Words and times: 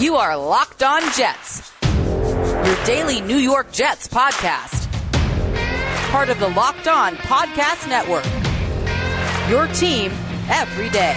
You 0.00 0.16
are 0.16 0.34
Locked 0.34 0.82
On 0.82 1.02
Jets, 1.12 1.74
your 1.84 2.84
daily 2.86 3.20
New 3.20 3.36
York 3.36 3.70
Jets 3.70 4.08
podcast. 4.08 4.90
Part 6.10 6.30
of 6.30 6.40
the 6.40 6.48
Locked 6.48 6.88
On 6.88 7.16
Podcast 7.16 7.86
Network. 7.86 8.24
Your 9.50 9.66
team 9.74 10.10
every 10.48 10.88
day. 10.88 11.14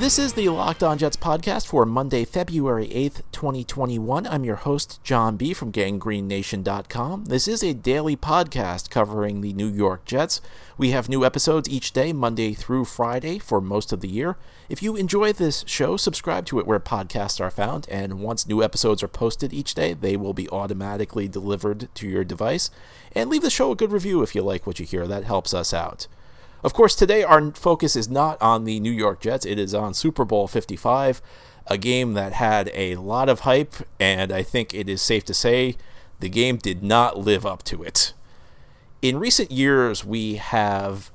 This 0.00 0.18
is 0.18 0.32
the 0.32 0.48
Locked 0.48 0.82
On 0.82 0.96
Jets 0.96 1.18
podcast 1.18 1.66
for 1.66 1.84
Monday, 1.84 2.24
February 2.24 2.88
8th, 2.88 3.20
2021. 3.32 4.26
I'm 4.26 4.44
your 4.44 4.56
host, 4.56 4.98
John 5.04 5.36
B. 5.36 5.52
from 5.52 5.72
GanggreenNation.com. 5.72 7.26
This 7.26 7.46
is 7.46 7.62
a 7.62 7.74
daily 7.74 8.16
podcast 8.16 8.88
covering 8.88 9.42
the 9.42 9.52
New 9.52 9.68
York 9.68 10.06
Jets. 10.06 10.40
We 10.78 10.92
have 10.92 11.10
new 11.10 11.22
episodes 11.22 11.68
each 11.68 11.92
day, 11.92 12.14
Monday 12.14 12.54
through 12.54 12.86
Friday, 12.86 13.38
for 13.38 13.60
most 13.60 13.92
of 13.92 14.00
the 14.00 14.08
year. 14.08 14.38
If 14.70 14.82
you 14.82 14.96
enjoy 14.96 15.34
this 15.34 15.64
show, 15.66 15.98
subscribe 15.98 16.46
to 16.46 16.58
it 16.58 16.66
where 16.66 16.80
podcasts 16.80 17.38
are 17.38 17.50
found, 17.50 17.86
and 17.90 18.20
once 18.20 18.48
new 18.48 18.62
episodes 18.62 19.02
are 19.02 19.08
posted 19.08 19.52
each 19.52 19.74
day, 19.74 19.92
they 19.92 20.16
will 20.16 20.32
be 20.32 20.48
automatically 20.48 21.28
delivered 21.28 21.94
to 21.96 22.08
your 22.08 22.24
device. 22.24 22.70
And 23.14 23.28
leave 23.28 23.42
the 23.42 23.50
show 23.50 23.70
a 23.70 23.76
good 23.76 23.92
review 23.92 24.22
if 24.22 24.34
you 24.34 24.40
like 24.40 24.66
what 24.66 24.80
you 24.80 24.86
hear, 24.86 25.06
that 25.06 25.24
helps 25.24 25.52
us 25.52 25.74
out. 25.74 26.06
Of 26.62 26.74
course, 26.74 26.94
today 26.94 27.22
our 27.22 27.52
focus 27.52 27.96
is 27.96 28.08
not 28.08 28.40
on 28.42 28.64
the 28.64 28.80
New 28.80 28.90
York 28.90 29.20
Jets, 29.20 29.46
it 29.46 29.58
is 29.58 29.74
on 29.74 29.94
Super 29.94 30.24
Bowl 30.24 30.46
55, 30.46 31.22
a 31.66 31.78
game 31.78 32.12
that 32.14 32.34
had 32.34 32.70
a 32.74 32.96
lot 32.96 33.28
of 33.28 33.40
hype, 33.40 33.74
and 33.98 34.30
I 34.30 34.42
think 34.42 34.74
it 34.74 34.88
is 34.88 35.00
safe 35.00 35.24
to 35.26 35.34
say 35.34 35.76
the 36.20 36.28
game 36.28 36.58
did 36.58 36.82
not 36.82 37.18
live 37.18 37.46
up 37.46 37.62
to 37.64 37.82
it. 37.82 38.12
In 39.00 39.18
recent 39.18 39.50
years, 39.50 40.04
we 40.04 40.34
have 40.34 41.10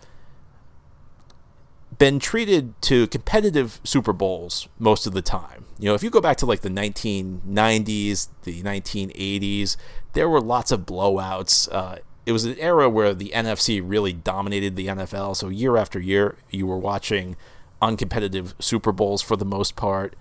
been 1.97 2.19
treated 2.19 2.79
to 2.81 3.07
competitive 3.07 3.79
Super 3.83 4.13
Bowls 4.13 4.67
most 4.79 5.05
of 5.05 5.13
the 5.13 5.21
time. 5.21 5.65
You 5.77 5.89
know, 5.89 5.95
if 5.95 6.01
you 6.01 6.09
go 6.09 6.21
back 6.21 6.37
to 6.37 6.45
like 6.45 6.61
the 6.61 6.69
1990s, 6.69 8.29
the 8.43 8.63
1980s, 8.63 9.77
there 10.13 10.27
were 10.27 10.41
lots 10.41 10.71
of 10.71 10.81
blowouts. 10.81 11.69
Uh, 11.71 11.97
it 12.25 12.31
was 12.31 12.45
an 12.45 12.57
era 12.57 12.89
where 12.89 13.13
the 13.13 13.31
NFC 13.35 13.81
really 13.83 14.13
dominated 14.13 14.75
the 14.75 14.87
NFL. 14.87 15.35
So 15.35 15.49
year 15.49 15.77
after 15.77 15.99
year, 15.99 16.37
you 16.49 16.65
were 16.65 16.77
watching 16.77 17.35
uncompetitive 17.81 18.53
Super 18.59 18.91
Bowls 18.91 19.21
for 19.21 19.35
the 19.35 19.45
most 19.45 19.75
part. 19.75 20.15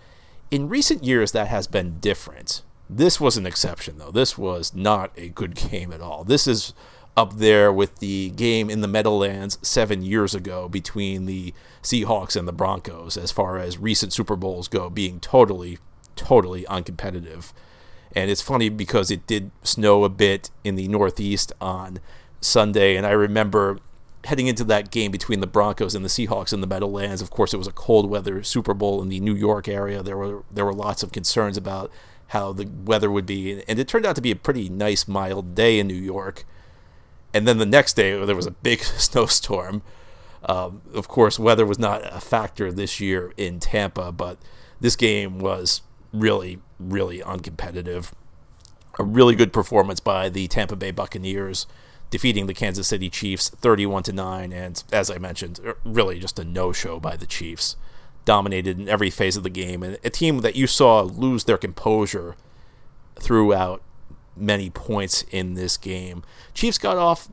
In 0.50 0.68
recent 0.68 1.02
years, 1.02 1.32
that 1.32 1.48
has 1.48 1.66
been 1.66 1.98
different. 2.00 2.62
This 2.90 3.20
was 3.20 3.36
an 3.36 3.46
exception, 3.46 3.98
though. 3.98 4.10
This 4.10 4.36
was 4.36 4.74
not 4.74 5.10
a 5.16 5.30
good 5.30 5.54
game 5.70 5.92
at 5.92 6.00
all. 6.00 6.24
This 6.24 6.46
is 6.46 6.74
up 7.16 7.36
there 7.36 7.72
with 7.72 8.00
the 8.00 8.30
game 8.30 8.68
in 8.68 8.80
the 8.80 8.88
Meadowlands 8.88 9.58
seven 9.62 10.02
years 10.02 10.34
ago 10.34 10.68
between 10.68 11.26
the 11.26 11.54
Seahawks 11.82 12.36
and 12.36 12.46
the 12.46 12.52
Broncos, 12.52 13.16
as 13.16 13.30
far 13.30 13.58
as 13.58 13.78
recent 13.78 14.12
Super 14.12 14.36
Bowls 14.36 14.68
go, 14.68 14.90
being 14.90 15.20
totally, 15.20 15.78
totally 16.16 16.64
uncompetitive. 16.64 17.52
And 18.14 18.30
it's 18.30 18.42
funny 18.42 18.68
because 18.68 19.10
it 19.10 19.26
did 19.26 19.50
snow 19.62 20.04
a 20.04 20.08
bit 20.08 20.50
in 20.62 20.76
the 20.76 20.88
Northeast 20.88 21.52
on 21.60 21.98
Sunday. 22.40 22.96
And 22.96 23.06
I 23.06 23.10
remember 23.10 23.78
heading 24.24 24.46
into 24.46 24.64
that 24.64 24.90
game 24.90 25.10
between 25.10 25.40
the 25.40 25.46
Broncos 25.46 25.94
and 25.94 26.04
the 26.04 26.08
Seahawks 26.08 26.52
in 26.52 26.60
the 26.60 26.66
Meadowlands. 26.66 27.20
Of 27.20 27.30
course, 27.30 27.52
it 27.52 27.58
was 27.58 27.66
a 27.66 27.72
cold 27.72 28.08
weather 28.08 28.42
Super 28.42 28.74
Bowl 28.74 29.02
in 29.02 29.08
the 29.08 29.20
New 29.20 29.34
York 29.34 29.68
area. 29.68 30.02
There 30.02 30.16
were 30.16 30.44
there 30.50 30.64
were 30.64 30.74
lots 30.74 31.02
of 31.02 31.12
concerns 31.12 31.56
about 31.56 31.90
how 32.28 32.52
the 32.52 32.66
weather 32.66 33.10
would 33.10 33.26
be, 33.26 33.62
and 33.68 33.78
it 33.78 33.86
turned 33.86 34.06
out 34.06 34.16
to 34.16 34.22
be 34.22 34.30
a 34.30 34.36
pretty 34.36 34.68
nice, 34.68 35.06
mild 35.06 35.54
day 35.54 35.78
in 35.78 35.86
New 35.86 35.94
York. 35.94 36.44
And 37.34 37.48
then 37.48 37.58
the 37.58 37.66
next 37.66 37.94
day, 37.94 38.24
there 38.24 38.36
was 38.36 38.46
a 38.46 38.52
big 38.52 38.82
snowstorm. 38.82 39.82
Um, 40.44 40.82
of 40.92 41.08
course, 41.08 41.38
weather 41.38 41.66
was 41.66 41.78
not 41.78 42.02
a 42.04 42.20
factor 42.20 42.70
this 42.70 43.00
year 43.00 43.32
in 43.36 43.60
Tampa, 43.60 44.12
but 44.12 44.38
this 44.80 44.94
game 44.94 45.38
was 45.38 45.82
really, 46.12 46.58
really 46.78 47.20
uncompetitive. 47.20 48.12
A 48.98 49.04
really 49.04 49.34
good 49.34 49.52
performance 49.52 50.00
by 50.00 50.28
the 50.28 50.46
Tampa 50.46 50.76
Bay 50.76 50.90
Buccaneers, 50.90 51.66
defeating 52.10 52.46
the 52.46 52.54
Kansas 52.54 52.86
City 52.86 53.10
Chiefs 53.10 53.48
31 53.48 54.04
to 54.04 54.12
9 54.12 54.52
and 54.52 54.82
as 54.92 55.10
I 55.10 55.18
mentioned, 55.18 55.60
er, 55.64 55.78
really 55.84 56.20
just 56.20 56.38
a 56.38 56.44
no-show 56.44 57.00
by 57.00 57.16
the 57.16 57.26
Chiefs. 57.26 57.76
Dominated 58.24 58.78
in 58.78 58.88
every 58.88 59.10
phase 59.10 59.36
of 59.36 59.42
the 59.42 59.50
game 59.50 59.82
and 59.82 59.98
a 60.04 60.10
team 60.10 60.38
that 60.38 60.56
you 60.56 60.66
saw 60.66 61.02
lose 61.02 61.44
their 61.44 61.58
composure 61.58 62.36
throughout 63.16 63.82
many 64.36 64.70
points 64.70 65.24
in 65.30 65.54
this 65.54 65.76
game. 65.76 66.22
Chiefs 66.54 66.78
got 66.78 66.96
off 66.96 67.28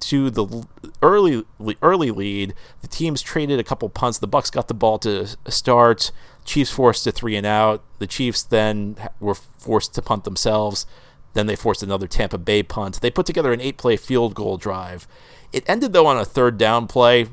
to 0.00 0.30
the 0.30 0.66
early 1.02 1.44
early 1.82 2.10
lead. 2.10 2.54
The 2.80 2.88
teams 2.88 3.22
traded 3.22 3.58
a 3.58 3.64
couple 3.64 3.88
punts. 3.88 4.18
The 4.18 4.26
Bucks 4.26 4.50
got 4.50 4.68
the 4.68 4.74
ball 4.74 4.98
to 5.00 5.26
start. 5.48 6.12
Chiefs 6.44 6.70
forced 6.70 7.04
to 7.04 7.12
three 7.12 7.36
and 7.36 7.46
out. 7.46 7.82
The 7.98 8.06
Chiefs 8.06 8.42
then 8.42 8.96
were 9.20 9.34
forced 9.34 9.94
to 9.94 10.02
punt 10.02 10.24
themselves. 10.24 10.86
Then 11.34 11.46
they 11.46 11.56
forced 11.56 11.82
another 11.82 12.06
Tampa 12.06 12.38
Bay 12.38 12.62
punt. 12.62 13.00
They 13.00 13.10
put 13.10 13.26
together 13.26 13.52
an 13.52 13.60
eight 13.60 13.76
play 13.76 13.96
field 13.96 14.34
goal 14.34 14.56
drive. 14.56 15.06
It 15.52 15.64
ended, 15.68 15.92
though, 15.92 16.06
on 16.06 16.16
a 16.16 16.24
third 16.24 16.56
down 16.58 16.86
play 16.86 17.26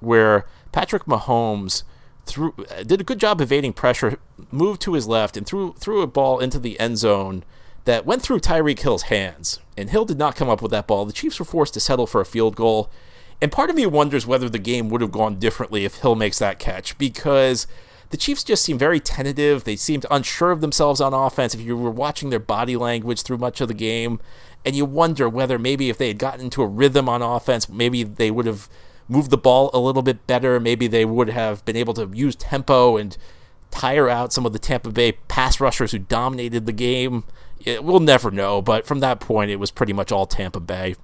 where 0.00 0.46
Patrick 0.72 1.04
Mahomes 1.04 1.82
threw, 2.26 2.54
did 2.84 3.00
a 3.00 3.04
good 3.04 3.20
job 3.20 3.40
evading 3.40 3.72
pressure, 3.72 4.18
moved 4.50 4.80
to 4.82 4.94
his 4.94 5.06
left, 5.06 5.36
and 5.36 5.46
threw, 5.46 5.72
threw 5.74 6.02
a 6.02 6.06
ball 6.06 6.40
into 6.40 6.58
the 6.58 6.78
end 6.80 6.98
zone 6.98 7.44
that 7.84 8.06
went 8.06 8.22
through 8.22 8.40
Tyreek 8.40 8.78
Hill's 8.80 9.04
hands. 9.04 9.60
And 9.76 9.90
Hill 9.90 10.04
did 10.04 10.18
not 10.18 10.36
come 10.36 10.48
up 10.48 10.62
with 10.62 10.70
that 10.70 10.86
ball. 10.86 11.04
The 11.04 11.12
Chiefs 11.12 11.38
were 11.38 11.44
forced 11.44 11.74
to 11.74 11.80
settle 11.80 12.06
for 12.06 12.20
a 12.20 12.26
field 12.26 12.56
goal. 12.56 12.90
And 13.40 13.52
part 13.52 13.70
of 13.70 13.76
me 13.76 13.86
wonders 13.86 14.26
whether 14.26 14.48
the 14.48 14.58
game 14.58 14.88
would 14.88 15.00
have 15.00 15.12
gone 15.12 15.38
differently 15.38 15.84
if 15.84 15.96
Hill 15.96 16.14
makes 16.14 16.38
that 16.38 16.58
catch 16.58 16.96
because 16.96 17.66
the 18.10 18.16
Chiefs 18.16 18.44
just 18.44 18.64
seemed 18.64 18.78
very 18.78 19.00
tentative. 19.00 19.64
They 19.64 19.76
seemed 19.76 20.06
unsure 20.10 20.50
of 20.50 20.60
themselves 20.60 21.00
on 21.00 21.12
offense. 21.12 21.54
If 21.54 21.60
you 21.60 21.76
were 21.76 21.90
watching 21.90 22.30
their 22.30 22.38
body 22.38 22.76
language 22.76 23.22
through 23.22 23.38
much 23.38 23.60
of 23.60 23.68
the 23.68 23.74
game, 23.74 24.20
and 24.64 24.74
you 24.74 24.84
wonder 24.84 25.28
whether 25.28 25.58
maybe 25.58 25.90
if 25.90 25.98
they 25.98 26.08
had 26.08 26.18
gotten 26.18 26.40
into 26.40 26.62
a 26.62 26.66
rhythm 26.66 27.08
on 27.08 27.22
offense, 27.22 27.68
maybe 27.68 28.02
they 28.02 28.30
would 28.30 28.46
have 28.46 28.68
moved 29.08 29.30
the 29.30 29.36
ball 29.36 29.70
a 29.74 29.78
little 29.78 30.02
bit 30.02 30.26
better. 30.26 30.58
Maybe 30.58 30.86
they 30.86 31.04
would 31.04 31.28
have 31.28 31.64
been 31.64 31.76
able 31.76 31.92
to 31.94 32.10
use 32.14 32.34
tempo 32.34 32.96
and 32.96 33.16
tire 33.74 34.08
out 34.08 34.32
some 34.32 34.46
of 34.46 34.52
the 34.52 34.58
Tampa 34.58 34.90
Bay 34.90 35.12
pass 35.26 35.58
rushers 35.58 35.90
who 35.90 35.98
dominated 35.98 36.64
the 36.64 36.72
game. 36.72 37.24
It, 37.64 37.82
we'll 37.82 37.98
never 38.00 38.30
know, 38.30 38.62
but 38.62 38.86
from 38.86 39.00
that 39.00 39.18
point, 39.18 39.50
it 39.50 39.56
was 39.56 39.72
pretty 39.72 39.92
much 39.92 40.12
all 40.12 40.26
Tampa 40.26 40.60
Bay. 40.60 40.94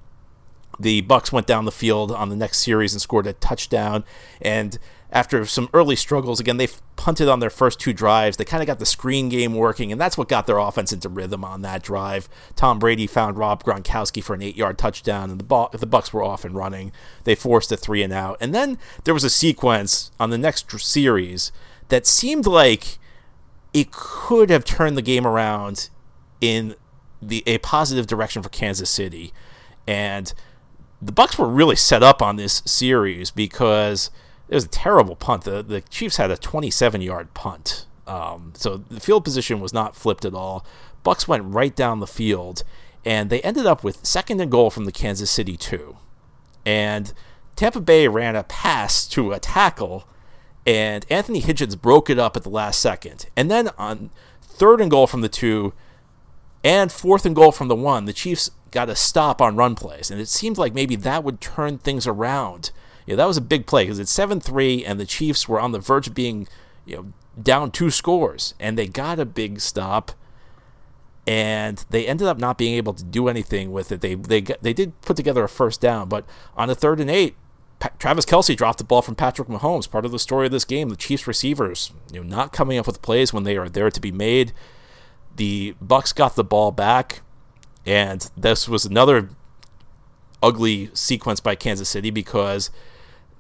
The 0.79 1.01
Bucks 1.01 1.33
went 1.33 1.47
down 1.47 1.65
the 1.65 1.73
field 1.73 2.13
on 2.13 2.29
the 2.29 2.37
next 2.37 2.59
series 2.59 2.93
and 2.93 3.03
scored 3.03 3.27
a 3.27 3.33
touchdown, 3.35 4.05
and 4.41 4.79
after 5.13 5.45
some 5.45 5.69
early 5.75 5.97
struggles, 5.97 6.39
again, 6.39 6.59
they 6.59 6.69
punted 6.95 7.29
on 7.29 7.41
their 7.41 7.51
first 7.51 7.81
two 7.81 7.93
drives. 7.93 8.37
They 8.37 8.45
kind 8.45 8.63
of 8.63 8.69
got 8.69 8.79
the 8.79 8.87
screen 8.87 9.29
game 9.29 9.55
working, 9.55 9.91
and 9.91 10.01
that's 10.01 10.17
what 10.17 10.29
got 10.29 10.47
their 10.47 10.59
offense 10.59 10.93
into 10.93 11.09
rhythm 11.09 11.45
on 11.45 11.63
that 11.63 11.83
drive. 11.83 12.29
Tom 12.55 12.79
Brady 12.79 13.09
found 13.09 13.37
Rob 13.37 13.65
Gronkowski 13.65 14.23
for 14.23 14.35
an 14.35 14.43
eight-yard 14.43 14.79
touchdown, 14.79 15.29
and 15.29 15.41
the 15.41 15.45
ball, 15.45 15.71
the 15.73 15.87
Bucks 15.87 16.13
were 16.13 16.23
off 16.23 16.45
and 16.45 16.55
running. 16.55 16.93
They 17.25 17.35
forced 17.35 17.73
a 17.73 17.77
three 17.77 18.05
and 18.05 18.13
out, 18.13 18.37
and 18.41 18.55
then 18.55 18.79
there 19.03 19.15
was 19.15 19.25
a 19.25 19.31
sequence 19.31 20.13
on 20.21 20.31
the 20.31 20.39
next 20.39 20.71
series 20.81 21.51
that 21.91 22.07
seemed 22.07 22.47
like 22.47 22.99
it 23.73 23.93
could 23.93 24.51
have 24.51 24.65
turned 24.65 24.97
the 24.97 25.03
game 25.03 25.27
around 25.27 25.91
in 26.41 26.75
the 27.23 27.43
a 27.47 27.59
positive 27.59 28.07
direction 28.07 28.43
for 28.43 28.49
Kansas 28.49 28.91
City, 28.91 29.33
and 29.87 30.33
the 31.03 31.13
Bucks 31.13 31.39
were 31.39 31.49
really 31.49 31.77
set 31.77 32.03
up 32.03 32.23
on 32.23 32.37
this 32.37 32.63
series 32.65 33.31
because 33.31 34.11
it 34.49 34.55
was 34.55 34.65
a 34.65 34.69
terrible 34.69 35.17
punt. 35.17 35.45
The 35.45 35.63
the 35.63 35.83
Chiefs 35.83 36.17
had 36.17 36.31
a 36.31 36.37
27 36.37 37.03
yard 37.03 37.35
punt. 37.35 37.87
Um, 38.07 38.53
so 38.57 38.79
the 38.79 38.99
field 38.99 39.23
position 39.23 39.61
was 39.61 39.73
not 39.73 39.95
flipped 39.95 40.25
at 40.25 40.35
all. 40.35 40.67
Bucks 41.05 41.29
went 41.29 41.45
right 41.45 41.75
down 41.75 42.01
the 42.01 42.07
field, 42.07 42.65
and 43.05 43.31
they 43.31 43.41
ended 43.43 43.67
up 43.67 43.85
with 43.85 44.05
second 44.05 44.41
and 44.41 44.51
goal 44.51 44.71
from 44.71 44.85
the 44.85 44.93
Kansas 44.93 45.31
City 45.31 45.57
two, 45.57 45.97
and 46.67 47.13
Tampa 47.57 47.81
Bay 47.81 48.09
ran 48.09 48.37
a 48.37 48.43
pass 48.43 49.07
to 49.09 49.33
a 49.33 49.39
tackle, 49.39 50.09
and 50.67 51.07
Anthony 51.11 51.41
Hitchens 51.41 51.81
broke 51.81 52.11
it 52.11 52.19
up 52.19 52.37
at 52.37 52.43
the 52.43 52.51
last 52.51 52.81
second, 52.81 53.27
and 53.37 53.51
then 53.51 53.71
on 53.79 54.11
third 54.43 54.81
and 54.81 54.91
goal 54.91 55.07
from 55.07 55.21
the 55.21 55.29
two, 55.29 55.73
and 56.63 56.93
fourth 56.93 57.25
and 57.25 57.35
goal 57.35 57.53
from 57.53 57.69
the 57.69 57.77
one, 57.77 58.05
the 58.05 58.13
Chiefs 58.13 58.51
got 58.71 58.89
a 58.89 58.97
stop 58.97 59.41
on 59.41 59.57
run 59.57 59.75
plays, 59.75 60.11
and 60.11 60.21
it 60.21 60.29
seemed 60.29 60.59
like 60.59 60.75
maybe 60.75 60.97
that 60.97 61.25
would 61.25 61.41
turn 61.41 61.79
things 61.79 62.07
around 62.07 62.71
know, 63.11 63.17
that 63.17 63.27
was 63.27 63.37
a 63.37 63.43
big 63.43 63.67
play 63.67 63.85
because 63.85 63.99
it's 63.99 64.13
7 64.13 64.41
3, 64.41 64.85
and 64.85 64.99
the 64.99 65.07
Chiefs 65.07 65.49
were 65.49 65.61
on 65.61 65.73
the 65.73 65.79
verge 65.79 66.07
of 66.07 66.15
being 66.15 66.49
you 66.87 66.97
know, 66.97 67.13
down 67.41 67.71
two 67.71 67.91
scores, 67.91 68.55
and 68.59 68.79
they 68.79 68.87
got 68.87 69.19
a 69.19 69.25
big 69.25 69.61
stop. 69.61 70.13
And 71.27 71.85
they 71.91 72.07
ended 72.07 72.27
up 72.27 72.39
not 72.39 72.59
being 72.59 72.75
able 72.75 72.95
to 72.95 73.05
do 73.05 73.29
anything 73.29 73.71
with 73.71 73.93
it. 73.93 74.01
They 74.01 74.15
they 74.15 74.41
they 74.41 74.73
did 74.73 75.01
put 75.03 75.17
together 75.17 75.45
a 75.45 75.49
first 75.49 75.81
down, 75.81 76.09
but 76.09 76.25
on 76.57 76.71
a 76.71 76.75
third 76.75 76.99
and 76.99 77.11
eight, 77.11 77.37
Travis 77.99 78.27
Kelce 78.27 78.57
dropped 78.57 78.79
the 78.79 78.85
ball 78.85 79.03
from 79.03 79.15
Patrick 79.15 79.49
Mahomes. 79.49 79.91
Part 79.91 80.05
of 80.05 80.13
the 80.13 80.19
story 80.19 80.47
of 80.47 80.53
this 80.53 80.65
game, 80.65 80.91
the 80.91 80.97
Chiefs 80.97 81.27
receivers, 81.27 81.93
you 82.13 82.23
know, 82.23 82.27
not 82.27 82.53
coming 82.53 82.79
up 82.79 82.87
with 82.87 83.01
plays 83.03 83.33
when 83.33 83.45
they 83.45 83.57
are 83.57 83.69
there 83.69 83.91
to 83.91 84.01
be 84.01 84.13
made. 84.13 84.53
The 85.37 85.75
Bucks 85.81 86.13
got 86.13 86.37
the 86.37 86.45
ball 86.45 86.73
back, 86.73 87.23
and 87.87 88.31
this 88.37 88.69
was 88.69 88.85
another 88.85 89.31
ugly 90.43 90.91
sequence 90.95 91.41
by 91.41 91.55
Kansas 91.55 91.89
City 91.89 92.11
because 92.11 92.71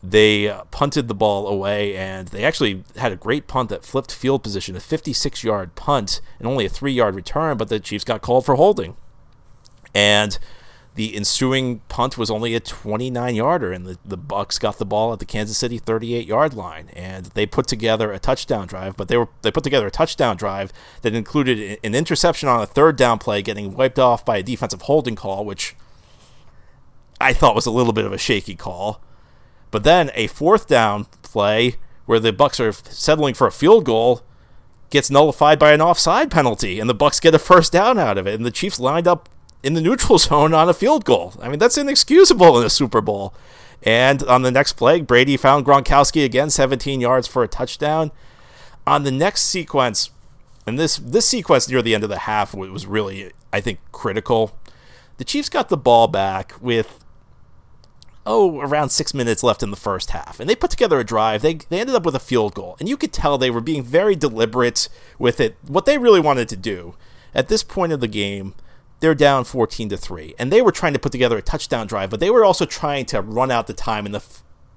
they 0.02 0.48
uh, 0.48 0.64
punted 0.70 1.08
the 1.08 1.14
ball 1.14 1.46
away 1.46 1.94
and 1.94 2.28
they 2.28 2.44
actually 2.44 2.84
had 2.96 3.12
a 3.12 3.16
great 3.16 3.46
punt 3.46 3.68
that 3.68 3.84
flipped 3.84 4.14
field 4.14 4.42
position, 4.42 4.74
a 4.76 4.80
56 4.80 5.44
yard 5.44 5.74
punt 5.74 6.20
and 6.38 6.48
only 6.48 6.64
a 6.64 6.70
three 6.70 6.92
yard 6.92 7.14
return, 7.14 7.56
but 7.56 7.68
the 7.68 7.80
Chiefs 7.80 8.04
got 8.04 8.22
called 8.22 8.46
for 8.46 8.54
holding. 8.54 8.96
And 9.94 10.38
the 10.96 11.14
ensuing 11.14 11.80
punt 11.88 12.18
was 12.18 12.30
only 12.30 12.54
a 12.54 12.60
29 12.60 13.34
yarder, 13.34 13.72
and 13.72 13.86
the, 13.86 13.98
the 14.04 14.16
Bucks 14.16 14.58
got 14.58 14.78
the 14.78 14.84
ball 14.84 15.12
at 15.12 15.18
the 15.18 15.24
Kansas 15.24 15.56
City 15.56 15.78
38 15.78 16.26
yard 16.26 16.54
line, 16.54 16.88
and 16.94 17.26
they 17.26 17.46
put 17.46 17.68
together 17.68 18.12
a 18.12 18.18
touchdown 18.18 18.66
drive. 18.66 18.96
But 18.96 19.08
they 19.08 19.16
were 19.16 19.28
they 19.42 19.50
put 19.50 19.64
together 19.64 19.86
a 19.86 19.90
touchdown 19.90 20.36
drive 20.36 20.72
that 21.02 21.14
included 21.14 21.78
an 21.84 21.94
interception 21.94 22.48
on 22.48 22.60
a 22.60 22.66
third 22.66 22.96
down 22.96 23.18
play, 23.18 23.40
getting 23.40 23.74
wiped 23.74 23.98
off 23.98 24.24
by 24.24 24.38
a 24.38 24.42
defensive 24.42 24.82
holding 24.82 25.14
call, 25.14 25.44
which 25.44 25.76
I 27.20 27.32
thought 27.32 27.54
was 27.54 27.66
a 27.66 27.70
little 27.70 27.92
bit 27.92 28.04
of 28.04 28.12
a 28.12 28.18
shaky 28.18 28.56
call. 28.56 29.00
But 29.70 29.84
then 29.84 30.10
a 30.14 30.26
fourth 30.26 30.66
down 30.66 31.06
play 31.22 31.76
where 32.06 32.18
the 32.18 32.32
Bucks 32.32 32.58
are 32.58 32.72
settling 32.72 33.34
for 33.34 33.46
a 33.46 33.52
field 33.52 33.84
goal 33.84 34.22
gets 34.90 35.10
nullified 35.10 35.58
by 35.60 35.72
an 35.72 35.80
offside 35.80 36.30
penalty, 36.30 36.80
and 36.80 36.90
the 36.90 36.94
Bucks 36.94 37.20
get 37.20 37.34
a 37.34 37.38
first 37.38 37.70
down 37.70 37.96
out 37.96 38.18
of 38.18 38.26
it, 38.26 38.34
and 38.34 38.44
the 38.44 38.50
Chiefs 38.50 38.80
lined 38.80 39.06
up 39.06 39.28
in 39.62 39.74
the 39.74 39.80
neutral 39.80 40.18
zone 40.18 40.54
on 40.54 40.68
a 40.68 40.74
field 40.74 41.04
goal. 41.04 41.34
I 41.40 41.48
mean, 41.48 41.58
that's 41.58 41.78
inexcusable 41.78 42.60
in 42.60 42.66
a 42.66 42.70
Super 42.70 43.00
Bowl. 43.00 43.34
And 43.82 44.22
on 44.24 44.42
the 44.42 44.50
next 44.50 44.74
play, 44.74 45.00
Brady 45.00 45.36
found 45.36 45.64
Gronkowski 45.64 46.24
again, 46.24 46.50
17 46.50 47.00
yards 47.00 47.26
for 47.26 47.42
a 47.42 47.48
touchdown. 47.48 48.10
On 48.86 49.04
the 49.04 49.10
next 49.10 49.42
sequence, 49.42 50.10
and 50.66 50.78
this 50.78 50.96
this 50.98 51.26
sequence 51.26 51.68
near 51.68 51.80
the 51.80 51.94
end 51.94 52.04
of 52.04 52.10
the 52.10 52.20
half 52.20 52.54
was 52.54 52.86
really, 52.86 53.32
I 53.52 53.60
think, 53.60 53.78
critical. 53.92 54.56
The 55.16 55.24
Chiefs 55.24 55.48
got 55.48 55.68
the 55.68 55.76
ball 55.76 56.08
back 56.08 56.54
with 56.60 57.04
oh 58.26 58.60
around 58.60 58.90
six 58.90 59.14
minutes 59.14 59.42
left 59.42 59.62
in 59.62 59.70
the 59.70 59.76
first 59.76 60.10
half, 60.10 60.40
and 60.40 60.48
they 60.48 60.54
put 60.56 60.70
together 60.70 60.98
a 60.98 61.04
drive. 61.04 61.42
They 61.42 61.54
they 61.54 61.80
ended 61.80 61.94
up 61.94 62.04
with 62.04 62.14
a 62.14 62.20
field 62.20 62.54
goal, 62.54 62.76
and 62.80 62.88
you 62.88 62.96
could 62.96 63.12
tell 63.12 63.38
they 63.38 63.50
were 63.50 63.60
being 63.60 63.82
very 63.82 64.16
deliberate 64.16 64.88
with 65.18 65.40
it. 65.40 65.56
What 65.66 65.86
they 65.86 65.98
really 65.98 66.20
wanted 66.20 66.48
to 66.50 66.56
do 66.56 66.94
at 67.34 67.48
this 67.48 67.62
point 67.62 67.92
of 67.92 68.00
the 68.00 68.08
game 68.08 68.54
they're 69.00 69.14
down 69.14 69.44
14 69.44 69.88
to 69.88 69.96
3 69.96 70.34
and 70.38 70.52
they 70.52 70.62
were 70.62 70.72
trying 70.72 70.92
to 70.92 70.98
put 70.98 71.12
together 71.12 71.38
a 71.38 71.42
touchdown 71.42 71.86
drive 71.86 72.10
but 72.10 72.20
they 72.20 72.30
were 72.30 72.44
also 72.44 72.64
trying 72.64 73.04
to 73.06 73.20
run 73.20 73.50
out 73.50 73.66
the 73.66 73.72
time 73.72 74.06
in 74.06 74.12
the 74.12 74.22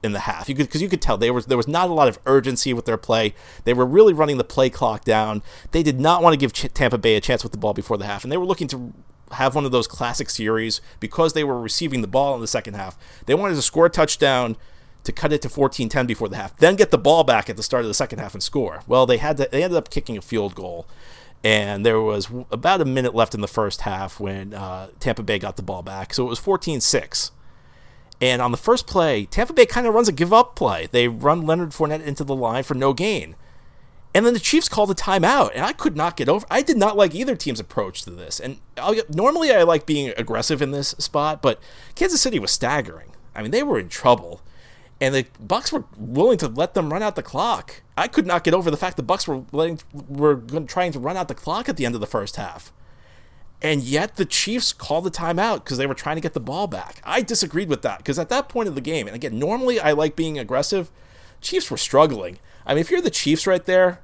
in 0.03 0.11
the 0.11 0.19
half. 0.19 0.49
You 0.49 0.55
could 0.55 0.67
because 0.67 0.81
you 0.81 0.89
could 0.89 1.01
tell 1.01 1.17
they 1.17 1.31
was 1.31 1.45
there 1.45 1.57
was 1.57 1.67
not 1.67 1.89
a 1.89 1.93
lot 1.93 2.09
of 2.09 2.19
urgency 2.25 2.73
with 2.73 2.85
their 2.85 2.97
play. 2.97 3.33
They 3.63 3.73
were 3.73 3.85
really 3.85 4.13
running 4.13 4.37
the 4.37 4.43
play 4.43 4.69
clock 4.69 5.05
down. 5.05 5.41
They 5.71 5.81
did 5.81 5.99
not 5.99 6.21
want 6.21 6.33
to 6.33 6.37
give 6.37 6.51
Ch- 6.51 6.71
Tampa 6.73 6.97
Bay 6.97 7.15
a 7.15 7.21
chance 7.21 7.41
with 7.41 7.53
the 7.53 7.57
ball 7.57 7.73
before 7.73 7.97
the 7.97 8.05
half 8.05 8.23
and 8.23 8.31
they 8.31 8.37
were 8.37 8.45
looking 8.45 8.67
to 8.67 8.93
have 9.31 9.55
one 9.55 9.65
of 9.65 9.71
those 9.71 9.87
classic 9.87 10.29
series 10.29 10.81
because 10.99 11.33
they 11.33 11.43
were 11.43 11.59
receiving 11.59 12.01
the 12.01 12.07
ball 12.07 12.35
in 12.35 12.41
the 12.41 12.47
second 12.47 12.75
half. 12.75 12.97
They 13.25 13.33
wanted 13.33 13.55
to 13.55 13.61
score 13.63 13.87
a 13.87 13.89
touchdown 13.89 14.57
to 15.05 15.11
cut 15.11 15.33
it 15.33 15.41
to 15.41 15.49
14-10 15.49 16.07
before 16.07 16.29
the 16.29 16.37
half 16.37 16.55
then 16.57 16.77
get 16.77 16.89
the 16.89 16.97
ball 16.97 17.25
back 17.25 17.49
at 17.49 17.57
the 17.57 17.63
start 17.63 17.83
of 17.83 17.89
the 17.89 17.93
second 17.93 18.19
half 18.19 18.33
and 18.33 18.43
score. 18.43 18.83
Well 18.87 19.05
they 19.05 19.17
had 19.17 19.37
to, 19.37 19.49
they 19.49 19.63
ended 19.63 19.77
up 19.77 19.89
kicking 19.89 20.17
a 20.17 20.21
field 20.21 20.53
goal 20.55 20.85
and 21.43 21.85
there 21.85 21.99
was 21.99 22.29
about 22.51 22.81
a 22.81 22.85
minute 22.85 23.13
left 23.13 23.35
in 23.35 23.41
the 23.41 23.47
first 23.47 23.81
half 23.81 24.19
when 24.19 24.53
uh, 24.53 24.89
Tampa 24.99 25.23
Bay 25.23 25.39
got 25.39 25.57
the 25.57 25.63
ball 25.63 25.81
back. 25.81 26.13
So 26.13 26.25
it 26.25 26.29
was 26.29 26.39
14 26.39 26.81
6. 26.81 27.31
And 28.21 28.41
on 28.41 28.51
the 28.51 28.57
first 28.57 28.87
play, 28.87 29.25
Tampa 29.25 29.53
Bay 29.53 29.65
kind 29.65 29.85
of 29.85 29.93
runs 29.93 30.07
a 30.07 30.13
give 30.13 30.31
up 30.31 30.55
play. 30.55 30.87
They 30.89 31.07
run 31.07 31.45
Leonard 31.45 31.71
Fournette 31.71 32.05
into 32.05 32.23
the 32.23 32.35
line 32.35 32.63
for 32.63 32.73
no 32.73 32.93
gain. 32.93 33.35
And 34.15 34.25
then 34.25 34.33
the 34.33 34.39
Chiefs 34.39 34.69
called 34.69 34.91
a 34.91 34.93
timeout, 34.93 35.51
and 35.55 35.65
I 35.65 35.73
could 35.73 35.97
not 35.97 36.15
get 36.15 36.29
over. 36.29 36.45
I 36.49 36.61
did 36.61 36.77
not 36.77 36.95
like 36.95 37.15
either 37.15 37.35
team's 37.35 37.59
approach 37.59 38.03
to 38.03 38.11
this. 38.11 38.39
And 38.39 38.59
I'll, 38.77 38.95
normally 39.09 39.51
I 39.51 39.63
like 39.63 39.87
being 39.87 40.13
aggressive 40.15 40.61
in 40.61 40.69
this 40.71 40.89
spot, 40.99 41.41
but 41.41 41.59
Kansas 41.95 42.21
City 42.21 42.37
was 42.37 42.51
staggering. 42.51 43.11
I 43.35 43.41
mean, 43.41 43.51
they 43.51 43.63
were 43.63 43.79
in 43.79 43.89
trouble 43.89 44.41
and 45.03 45.13
the 45.13 45.25
Bucks 45.37 45.73
were 45.73 45.83
willing 45.97 46.37
to 46.37 46.47
let 46.47 46.75
them 46.75 46.93
run 46.93 47.03
out 47.03 47.15
the 47.15 47.23
clock. 47.23 47.82
I 47.95 48.07
could 48.07 48.25
not 48.25 48.43
get 48.43 48.53
over 48.53 48.71
the 48.71 48.77
fact 48.77 48.97
the 48.97 49.03
Bucks 49.03 49.27
were 49.27 49.43
letting 49.51 49.79
were 49.93 50.37
trying 50.67 50.91
to 50.93 50.99
run 50.99 51.17
out 51.17 51.27
the 51.27 51.35
clock 51.35 51.69
at 51.69 51.77
the 51.77 51.85
end 51.85 51.95
of 51.95 52.01
the 52.01 52.07
first 52.07 52.37
half. 52.37 52.73
And 53.61 53.81
yet 53.81 54.17
the 54.17 54.25
Chiefs 54.25 54.73
called 54.73 55.05
the 55.05 55.11
timeout 55.11 55.63
because 55.63 55.77
they 55.77 55.87
were 55.87 55.93
trying 55.93 56.17
to 56.17 56.21
get 56.21 56.33
the 56.33 56.39
ball 56.39 56.67
back. 56.67 57.01
I 57.05 57.21
disagreed 57.21 57.69
with 57.69 57.81
that 57.83 57.99
because 57.99 58.19
at 58.19 58.29
that 58.29 58.49
point 58.49 58.67
of 58.67 58.75
the 58.75 58.81
game, 58.81 59.07
and 59.07 59.15
again, 59.15 59.39
normally 59.39 59.79
I 59.79 59.93
like 59.93 60.15
being 60.15 60.37
aggressive. 60.37 60.91
Chiefs 61.39 61.71
were 61.71 61.77
struggling. 61.77 62.39
I 62.65 62.73
mean, 62.73 62.81
if 62.81 62.91
you're 62.91 63.01
the 63.01 63.09
Chiefs 63.09 63.47
right 63.47 63.63
there, 63.65 64.01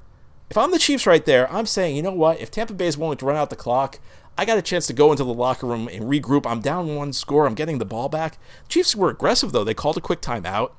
if 0.48 0.56
I'm 0.56 0.70
the 0.70 0.78
Chiefs 0.78 1.06
right 1.06 1.24
there, 1.24 1.50
I'm 1.52 1.66
saying, 1.66 1.94
you 1.94 2.02
know 2.02 2.12
what? 2.12 2.40
If 2.40 2.50
Tampa 2.50 2.72
Bay 2.72 2.86
is 2.86 2.96
willing 2.96 3.18
to 3.18 3.26
run 3.26 3.36
out 3.36 3.50
the 3.50 3.56
clock, 3.56 3.98
I 4.38 4.46
got 4.46 4.56
a 4.56 4.62
chance 4.62 4.86
to 4.86 4.92
go 4.92 5.10
into 5.10 5.24
the 5.24 5.34
locker 5.34 5.66
room 5.66 5.88
and 5.88 6.04
regroup. 6.04 6.46
I'm 6.46 6.60
down 6.60 6.96
one 6.96 7.12
score. 7.12 7.46
I'm 7.46 7.54
getting 7.54 7.78
the 7.78 7.84
ball 7.84 8.08
back. 8.08 8.38
Chiefs 8.68 8.96
were 8.96 9.10
aggressive 9.10 9.52
though. 9.52 9.64
They 9.64 9.74
called 9.74 9.98
a 9.98 10.00
quick 10.00 10.22
timeout. 10.22 10.72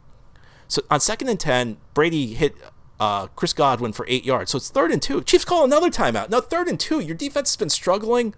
So 0.67 0.81
on 0.89 0.99
second 0.99 1.29
and 1.29 1.39
10, 1.39 1.77
Brady 1.93 2.33
hit 2.33 2.55
uh, 3.01 3.25
Chris 3.35 3.51
Godwin 3.51 3.93
for 3.93 4.05
eight 4.07 4.23
yards. 4.23 4.51
So 4.51 4.57
it's 4.57 4.69
third 4.69 4.91
and 4.91 5.01
two. 5.01 5.23
Chiefs 5.23 5.43
call 5.43 5.65
another 5.65 5.89
timeout. 5.89 6.29
Now, 6.29 6.39
third 6.39 6.67
and 6.67 6.79
two, 6.79 6.99
your 6.99 7.15
defense 7.15 7.49
has 7.49 7.57
been 7.57 7.71
struggling. 7.71 8.35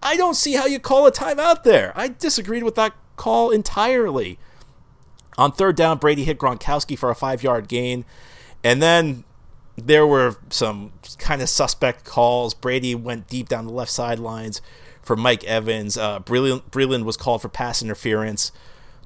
I 0.00 0.16
don't 0.16 0.34
see 0.34 0.52
how 0.52 0.66
you 0.66 0.78
call 0.78 1.04
a 1.04 1.10
timeout 1.10 1.64
there. 1.64 1.92
I 1.96 2.06
disagreed 2.06 2.62
with 2.62 2.76
that 2.76 2.94
call 3.16 3.50
entirely. 3.50 4.38
On 5.36 5.50
third 5.50 5.74
down, 5.74 5.98
Brady 5.98 6.22
hit 6.22 6.38
Gronkowski 6.38 6.96
for 6.96 7.10
a 7.10 7.16
five 7.16 7.42
yard 7.42 7.66
gain. 7.66 8.04
And 8.62 8.80
then 8.80 9.24
there 9.74 10.06
were 10.06 10.36
some 10.48 10.92
kind 11.18 11.42
of 11.42 11.48
suspect 11.48 12.04
calls. 12.04 12.54
Brady 12.54 12.94
went 12.94 13.26
deep 13.26 13.48
down 13.48 13.66
the 13.66 13.72
left 13.72 13.90
sidelines 13.90 14.62
for 15.02 15.16
Mike 15.16 15.42
Evans. 15.42 15.98
Uh, 15.98 16.20
Breeland 16.20 17.04
was 17.04 17.16
called 17.16 17.42
for 17.42 17.48
pass 17.48 17.82
interference 17.82 18.52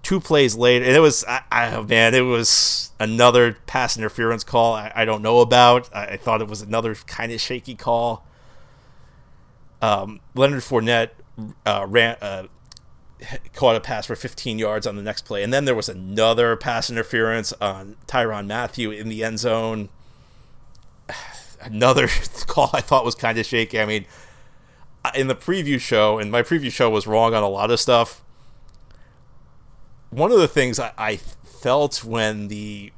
two 0.07 0.21
plays 0.21 0.55
later, 0.55 0.85
and 0.85 0.95
it 0.95 1.01
was, 1.01 1.25
I, 1.25 1.43
I, 1.51 1.83
man, 1.83 2.15
it 2.15 2.21
was 2.21 2.93
another 3.01 3.55
pass 3.67 3.97
interference 3.97 4.45
call 4.45 4.73
I, 4.73 4.93
I 4.95 5.05
don't 5.05 5.21
know 5.21 5.41
about. 5.41 5.93
I, 5.93 6.05
I, 6.07 6.17
thought 6.17 6.41
it 6.41 6.47
was 6.47 6.63
another 6.63 6.95
kind 6.95 7.33
of 7.33 7.41
shaky 7.41 7.75
call. 7.75 8.25
Um, 9.83 10.21
Leonard 10.37 10.63
Fournette 10.63 11.11
uh, 11.67 11.87
ran, 11.89 12.17
uh, 12.23 12.45
caught 13.53 13.75
a 13.75 13.81
pass 13.81 14.07
for 14.07 14.15
15 14.15 14.61
yards 14.61 14.87
on 14.87 14.95
the 14.95 15.03
next 15.03 15.25
play, 15.25 15.43
and 15.43 15.53
then 15.53 15.65
there 15.65 15.75
was 15.75 15.89
another 15.89 16.55
pass 16.55 16.89
interference 16.89 17.53
on 17.55 17.97
Tyrann 18.07 18.47
Mathieu 18.47 18.93
in 18.93 19.09
the 19.09 19.25
end 19.25 19.41
zone. 19.41 19.89
Another 21.61 22.07
call 22.47 22.71
I 22.73 22.81
thought 22.81 23.05
was 23.05 23.17
kind 23.17 23.39
of 23.39 23.47
shaky. 23.47 23.81
I 23.81 23.87
mean, 23.87 24.05
in 25.17 25.27
the 25.27 25.35
preview 25.35 25.81
show, 25.81 26.21
and 26.21 26.31
my 26.31 26.43
preview 26.43 26.71
show 26.71 26.91
was 26.91 27.09
wrong 27.09 27.35
on 27.35 27.43
a 27.43 27.49
lot 27.49 27.73
of 27.73 27.81
stuff 27.81 28.23
one 30.17 30.33
of 30.33 30.39
the 30.39 30.49
things 30.49 30.81
I, 30.81 30.93
I 30.97 31.17
felt 31.17 32.03
when 32.03 32.49
the 32.49 32.91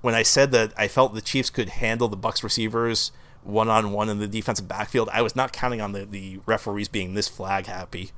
when 0.00 0.16
I 0.16 0.24
said 0.24 0.50
that 0.50 0.72
I 0.76 0.88
felt 0.88 1.14
the 1.14 1.20
Chiefs 1.20 1.50
could 1.50 1.68
handle 1.68 2.08
the 2.08 2.16
Bucks 2.16 2.42
receivers 2.42 3.12
one 3.44 3.68
on 3.68 3.92
one 3.92 4.08
in 4.08 4.18
the 4.18 4.26
defensive 4.26 4.66
backfield, 4.66 5.08
I 5.12 5.22
was 5.22 5.36
not 5.36 5.52
counting 5.52 5.80
on 5.80 5.92
the, 5.92 6.04
the 6.04 6.40
referees 6.44 6.88
being 6.88 7.14
this 7.14 7.28
flag 7.28 7.66
happy. 7.66 8.10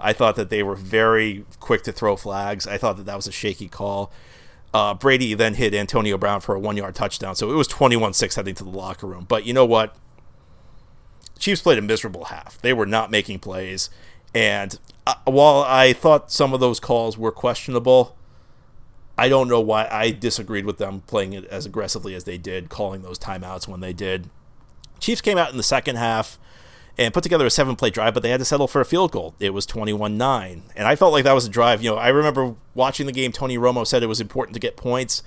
I 0.00 0.14
thought 0.14 0.36
that 0.36 0.48
they 0.48 0.62
were 0.62 0.74
very 0.74 1.44
quick 1.60 1.82
to 1.82 1.92
throw 1.92 2.16
flags. 2.16 2.66
I 2.66 2.78
thought 2.78 2.96
that 2.96 3.04
that 3.04 3.16
was 3.16 3.26
a 3.26 3.32
shaky 3.32 3.68
call. 3.68 4.10
Uh, 4.72 4.94
Brady 4.94 5.34
then 5.34 5.54
hit 5.54 5.74
Antonio 5.74 6.16
Brown 6.16 6.40
for 6.40 6.54
a 6.54 6.58
one 6.58 6.78
yard 6.78 6.94
touchdown, 6.94 7.36
so 7.36 7.50
it 7.50 7.56
was 7.56 7.68
21 7.68 8.14
6 8.14 8.36
heading 8.36 8.54
to 8.54 8.64
the 8.64 8.70
locker 8.70 9.06
room. 9.06 9.26
But 9.28 9.44
you 9.44 9.52
know 9.52 9.66
what? 9.66 9.94
Chiefs 11.38 11.60
played 11.60 11.78
a 11.78 11.82
miserable 11.82 12.24
half. 12.24 12.58
They 12.62 12.72
were 12.72 12.86
not 12.86 13.10
making 13.10 13.40
plays. 13.40 13.90
And 14.34 14.78
uh, 15.06 15.14
while 15.24 15.64
I 15.66 15.92
thought 15.92 16.30
some 16.30 16.52
of 16.52 16.60
those 16.60 16.80
calls 16.80 17.16
were 17.16 17.32
questionable, 17.32 18.16
I 19.18 19.28
don't 19.28 19.48
know 19.48 19.60
why 19.60 19.88
I 19.90 20.10
disagreed 20.10 20.66
with 20.66 20.78
them 20.78 21.00
playing 21.06 21.32
it 21.32 21.44
as 21.46 21.64
aggressively 21.64 22.14
as 22.14 22.24
they 22.24 22.36
did, 22.36 22.68
calling 22.68 23.02
those 23.02 23.18
timeouts 23.18 23.66
when 23.66 23.80
they 23.80 23.92
did. 23.92 24.28
Chiefs 24.98 25.20
came 25.20 25.38
out 25.38 25.50
in 25.50 25.56
the 25.56 25.62
second 25.62 25.96
half 25.96 26.38
and 26.98 27.12
put 27.12 27.22
together 27.22 27.46
a 27.46 27.50
seven 27.50 27.76
play 27.76 27.90
drive, 27.90 28.14
but 28.14 28.22
they 28.22 28.30
had 28.30 28.40
to 28.40 28.44
settle 28.44 28.68
for 28.68 28.80
a 28.80 28.84
field 28.84 29.12
goal. 29.12 29.34
It 29.38 29.54
was 29.54 29.66
21 29.66 30.16
9. 30.16 30.62
And 30.74 30.88
I 30.88 30.96
felt 30.96 31.12
like 31.12 31.24
that 31.24 31.34
was 31.34 31.46
a 31.46 31.50
drive. 31.50 31.82
You 31.82 31.90
know, 31.90 31.96
I 31.96 32.08
remember 32.08 32.54
watching 32.74 33.06
the 33.06 33.12
game, 33.12 33.32
Tony 33.32 33.58
Romo 33.58 33.86
said 33.86 34.02
it 34.02 34.06
was 34.06 34.20
important 34.20 34.54
to 34.54 34.60
get 34.60 34.76
points. 34.76 35.22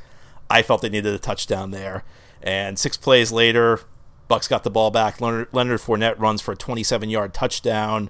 I 0.49 0.61
felt 0.61 0.81
they 0.81 0.89
needed 0.89 1.13
a 1.13 1.19
touchdown 1.19 1.71
there. 1.71 2.03
And 2.41 2.79
six 2.79 2.97
plays 2.97 3.31
later, 3.31 3.81
Bucks 4.27 4.47
got 4.47 4.63
the 4.63 4.69
ball 4.69 4.91
back. 4.91 5.21
Leonard, 5.21 5.47
Leonard 5.51 5.81
Fournette 5.81 6.19
runs 6.19 6.41
for 6.41 6.53
a 6.53 6.55
27 6.55 7.09
yard 7.09 7.33
touchdown. 7.33 8.09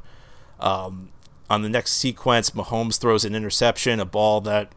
Um, 0.59 1.09
on 1.49 1.61
the 1.61 1.69
next 1.69 1.93
sequence, 1.93 2.51
Mahomes 2.51 2.99
throws 2.99 3.25
an 3.25 3.35
interception, 3.35 3.99
a 3.99 4.05
ball 4.05 4.41
that 4.41 4.71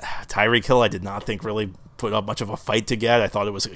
Tyreek 0.00 0.66
Hill, 0.66 0.82
I 0.82 0.88
did 0.88 1.02
not 1.02 1.24
think 1.24 1.44
really 1.44 1.72
put 1.96 2.12
up 2.12 2.26
much 2.26 2.40
of 2.40 2.48
a 2.48 2.56
fight 2.56 2.86
to 2.88 2.96
get. 2.96 3.20
I 3.20 3.28
thought 3.28 3.46
it 3.46 3.52
was 3.52 3.66
a 3.66 3.70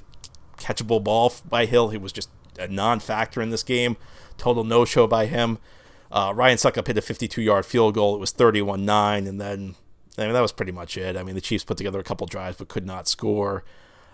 catchable 0.57 1.03
ball 1.03 1.33
by 1.49 1.67
Hill. 1.67 1.89
He 1.89 1.99
was 1.99 2.12
just 2.12 2.31
a 2.59 2.69
non-factor 2.69 3.41
in 3.41 3.50
this 3.50 3.62
game. 3.62 3.97
Total 4.37 4.65
no-show 4.65 5.07
by 5.07 5.27
him. 5.27 5.59
Uh, 6.11 6.33
Ryan 6.35 6.57
Succop 6.57 6.87
hit 6.87 6.99
a 6.99 7.00
52-yard 7.00 7.65
field 7.65 7.95
goal. 7.95 8.15
It 8.15 8.21
was 8.21 8.33
31-9, 8.33 9.29
and 9.29 9.41
then 9.41 9.77
I 10.19 10.25
mean 10.25 10.33
that 10.33 10.41
was 10.41 10.53
pretty 10.53 10.73
much 10.73 10.97
it. 10.97 11.17
I 11.17 11.23
mean 11.23 11.35
the 11.35 11.41
Chiefs 11.41 11.65
put 11.65 11.77
together 11.77 12.00
a 12.00 12.05
couple 12.05 12.27
drives 12.27 12.57
but 12.57 12.69
could 12.69 12.87
not 12.87 13.09
score. 13.09 13.65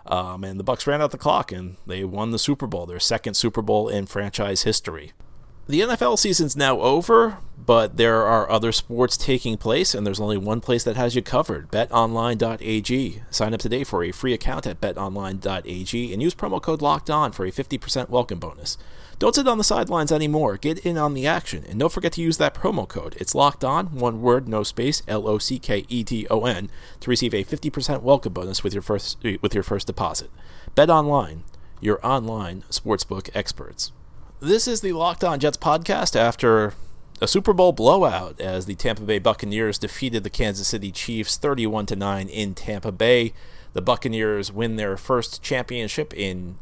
Um, 0.05 0.45
and 0.45 0.61
the 0.61 0.65
Bucks 0.65 0.87
ran 0.87 1.03
out 1.03 1.11
the 1.11 1.19
clock 1.19 1.51
and 1.51 1.79
they 1.85 2.05
won 2.05 2.31
the 2.31 2.39
Super 2.39 2.69
Bowl, 2.69 2.87
their 2.87 3.01
second 3.01 3.35
Super 3.35 3.63
Bowl 3.63 3.89
in 3.89 4.07
franchise 4.07 4.63
history. 4.63 5.13
The 5.69 5.81
NFL 5.81 6.19
season's 6.19 6.57
now 6.57 6.81
over, 6.81 7.39
but 7.59 7.97
there 7.97 8.23
are 8.23 8.49
other 8.49 8.71
sports 8.71 9.17
taking 9.17 9.57
place, 9.57 9.95
and 9.95 10.07
there's 10.07 10.21
only 10.21 10.37
one 10.37 10.61
place 10.61 10.85
that 10.85 10.97
has 10.97 11.17
you 11.17 11.23
covered 11.23 11.71
betonline.ag. 11.73 13.23
Sign 13.31 13.53
up 13.53 13.61
today 13.61 13.83
for 13.83 14.05
a 14.05 14.13
free 14.13 14.33
account 14.33 14.67
at 14.67 14.81
betonline.ag 14.81 16.13
and 16.13 16.23
use 16.23 16.35
promo 16.35 16.63
code 16.63 16.83
locked 16.83 17.11
on 17.11 17.33
for 17.33 17.45
a 17.45 17.51
50% 17.51 18.09
welcome 18.09 18.39
bonus. 18.39 18.79
Don't 19.19 19.35
sit 19.35 19.49
on 19.49 19.59
the 19.59 19.65
sidelines 19.65 20.13
anymore. 20.13 20.57
Get 20.57 20.79
in 20.81 20.97
on 20.97 21.15
the 21.15 21.27
action. 21.27 21.65
And 21.69 21.81
don't 21.81 21.93
forget 21.93 22.13
to 22.13 22.23
use 22.23 22.37
that 22.37 22.55
promo 22.55 22.87
code. 22.87 23.17
It's 23.19 23.35
locked 23.35 23.65
on, 23.65 23.87
one 23.99 24.21
word, 24.21 24.47
no 24.47 24.63
space, 24.63 25.03
L 25.09 25.27
O 25.27 25.39
C 25.39 25.59
K 25.59 25.85
E 25.89 26.05
T 26.05 26.27
O 26.31 26.45
N, 26.45 26.71
to 27.01 27.11
receive 27.11 27.35
a 27.35 27.43
50% 27.43 28.03
welcome 28.03 28.35
bonus 28.35 28.63
with 28.63 28.75
your 28.75 28.83
first 28.83 29.19
with 29.43 29.55
your 29.55 29.63
first 29.63 29.87
deposit. 29.87 30.31
Bet 30.75 30.91
online, 30.91 31.45
your 31.81 31.99
online 32.07 32.63
sportsbook 32.71 33.31
experts. 33.35 33.91
This 34.41 34.69
is 34.69 34.83
the 34.83 34.93
Locked 34.93 35.25
On 35.25 35.41
Jets 35.41 35.57
podcast 35.57 36.15
after 36.15 36.75
a 37.23 37.27
Super 37.27 37.55
Bowl 37.55 37.73
blowout 37.73 38.39
as 38.39 38.67
the 38.67 38.75
Tampa 38.75 39.01
Bay 39.01 39.19
Buccaneers 39.19 39.79
defeated 39.79 40.25
the 40.25 40.31
Kansas 40.31 40.69
City 40.69 40.93
Chiefs 40.93 41.39
31 41.39 41.87
to 41.87 41.97
9 41.97 42.29
in 42.29 42.55
Tampa 42.55 42.93
Bay. 42.93 43.33
The 43.73 43.81
Buccaneers 43.81 44.53
win 44.53 44.77
their 44.77 44.99
first 44.99 45.43
championship 45.43 46.13
in 46.13 46.59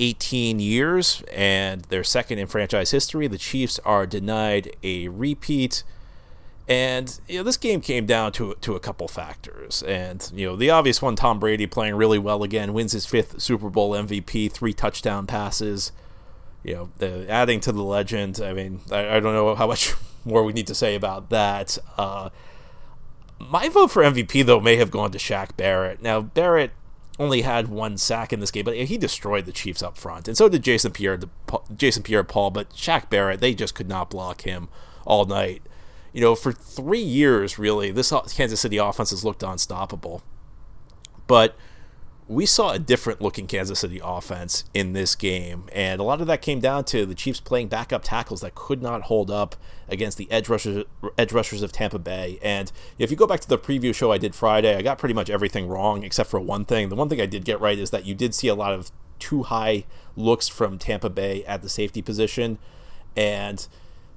18 0.00 0.58
years 0.58 1.22
and 1.32 1.82
their 1.82 2.02
second 2.02 2.40
in 2.40 2.48
franchise 2.48 2.90
history. 2.90 3.28
The 3.28 3.38
Chiefs 3.38 3.78
are 3.84 4.04
denied 4.04 4.74
a 4.82 5.06
repeat. 5.06 5.84
And 6.66 7.20
you 7.28 7.38
know, 7.38 7.44
this 7.44 7.58
game 7.58 7.82
came 7.82 8.06
down 8.06 8.32
to 8.32 8.54
to 8.62 8.74
a 8.74 8.80
couple 8.80 9.06
factors, 9.06 9.82
and 9.82 10.30
you 10.34 10.46
know 10.46 10.56
the 10.56 10.70
obvious 10.70 11.02
one: 11.02 11.14
Tom 11.14 11.38
Brady 11.38 11.66
playing 11.66 11.94
really 11.94 12.18
well 12.18 12.42
again, 12.42 12.72
wins 12.72 12.92
his 12.92 13.04
fifth 13.04 13.42
Super 13.42 13.68
Bowl 13.68 13.90
MVP, 13.90 14.50
three 14.50 14.72
touchdown 14.72 15.26
passes. 15.26 15.92
You 16.62 16.74
know, 16.74 16.90
the, 16.96 17.30
adding 17.30 17.60
to 17.60 17.72
the 17.72 17.82
legend. 17.82 18.40
I 18.42 18.54
mean, 18.54 18.80
I, 18.90 19.16
I, 19.16 19.20
don't 19.20 19.34
know 19.34 19.54
how 19.54 19.66
much 19.66 19.92
more 20.24 20.42
we 20.42 20.54
need 20.54 20.66
to 20.68 20.74
say 20.74 20.94
about 20.94 21.28
that. 21.28 21.76
Uh, 21.98 22.30
my 23.38 23.68
vote 23.68 23.90
for 23.90 24.02
MVP 24.02 24.46
though 24.46 24.60
may 24.60 24.76
have 24.76 24.90
gone 24.90 25.10
to 25.10 25.18
Shaq 25.18 25.58
Barrett. 25.58 26.00
Now 26.00 26.22
Barrett 26.22 26.70
only 27.18 27.42
had 27.42 27.68
one 27.68 27.98
sack 27.98 28.32
in 28.32 28.40
this 28.40 28.50
game, 28.50 28.64
but 28.64 28.74
he 28.74 28.96
destroyed 28.96 29.44
the 29.44 29.52
Chiefs 29.52 29.82
up 29.82 29.98
front, 29.98 30.28
and 30.28 30.36
so 30.36 30.48
did 30.48 30.62
Jason 30.62 30.92
Pierre, 30.92 31.20
Jason 31.76 32.02
Pierre-Paul. 32.02 32.52
But 32.52 32.70
Shaq 32.70 33.10
Barrett, 33.10 33.40
they 33.40 33.52
just 33.52 33.74
could 33.74 33.88
not 33.88 34.08
block 34.08 34.40
him 34.40 34.70
all 35.04 35.26
night 35.26 35.60
you 36.14 36.20
know, 36.20 36.36
for 36.36 36.52
three 36.52 37.02
years, 37.02 37.58
really, 37.58 37.90
this 37.90 38.12
Kansas 38.34 38.60
City 38.60 38.78
offense 38.78 39.10
has 39.10 39.24
looked 39.24 39.42
unstoppable. 39.42 40.22
But 41.26 41.56
we 42.28 42.46
saw 42.46 42.70
a 42.70 42.78
different 42.78 43.20
looking 43.20 43.48
Kansas 43.48 43.80
City 43.80 44.00
offense 44.02 44.64
in 44.72 44.92
this 44.92 45.16
game, 45.16 45.64
and 45.72 46.00
a 46.00 46.04
lot 46.04 46.20
of 46.20 46.28
that 46.28 46.40
came 46.40 46.60
down 46.60 46.84
to 46.84 47.04
the 47.04 47.16
Chiefs 47.16 47.40
playing 47.40 47.66
backup 47.66 48.04
tackles 48.04 48.42
that 48.42 48.54
could 48.54 48.80
not 48.80 49.02
hold 49.02 49.28
up 49.28 49.56
against 49.88 50.16
the 50.16 50.30
edge 50.30 50.48
rushers, 50.48 50.84
edge 51.18 51.32
rushers 51.32 51.62
of 51.62 51.72
Tampa 51.72 51.98
Bay. 51.98 52.38
And 52.42 52.70
if 52.96 53.10
you 53.10 53.16
go 53.16 53.26
back 53.26 53.40
to 53.40 53.48
the 53.48 53.58
preview 53.58 53.92
show 53.92 54.12
I 54.12 54.18
did 54.18 54.36
Friday, 54.36 54.76
I 54.76 54.82
got 54.82 54.98
pretty 54.98 55.14
much 55.14 55.28
everything 55.28 55.66
wrong 55.66 56.04
except 56.04 56.30
for 56.30 56.38
one 56.38 56.64
thing. 56.64 56.90
The 56.90 56.94
one 56.94 57.08
thing 57.08 57.20
I 57.20 57.26
did 57.26 57.44
get 57.44 57.60
right 57.60 57.78
is 57.78 57.90
that 57.90 58.06
you 58.06 58.14
did 58.14 58.36
see 58.36 58.46
a 58.46 58.54
lot 58.54 58.72
of 58.72 58.92
two 59.18 59.42
high 59.42 59.84
looks 60.16 60.46
from 60.46 60.78
Tampa 60.78 61.10
Bay 61.10 61.44
at 61.44 61.62
the 61.62 61.68
safety 61.68 62.02
position, 62.02 62.58
and 63.16 63.66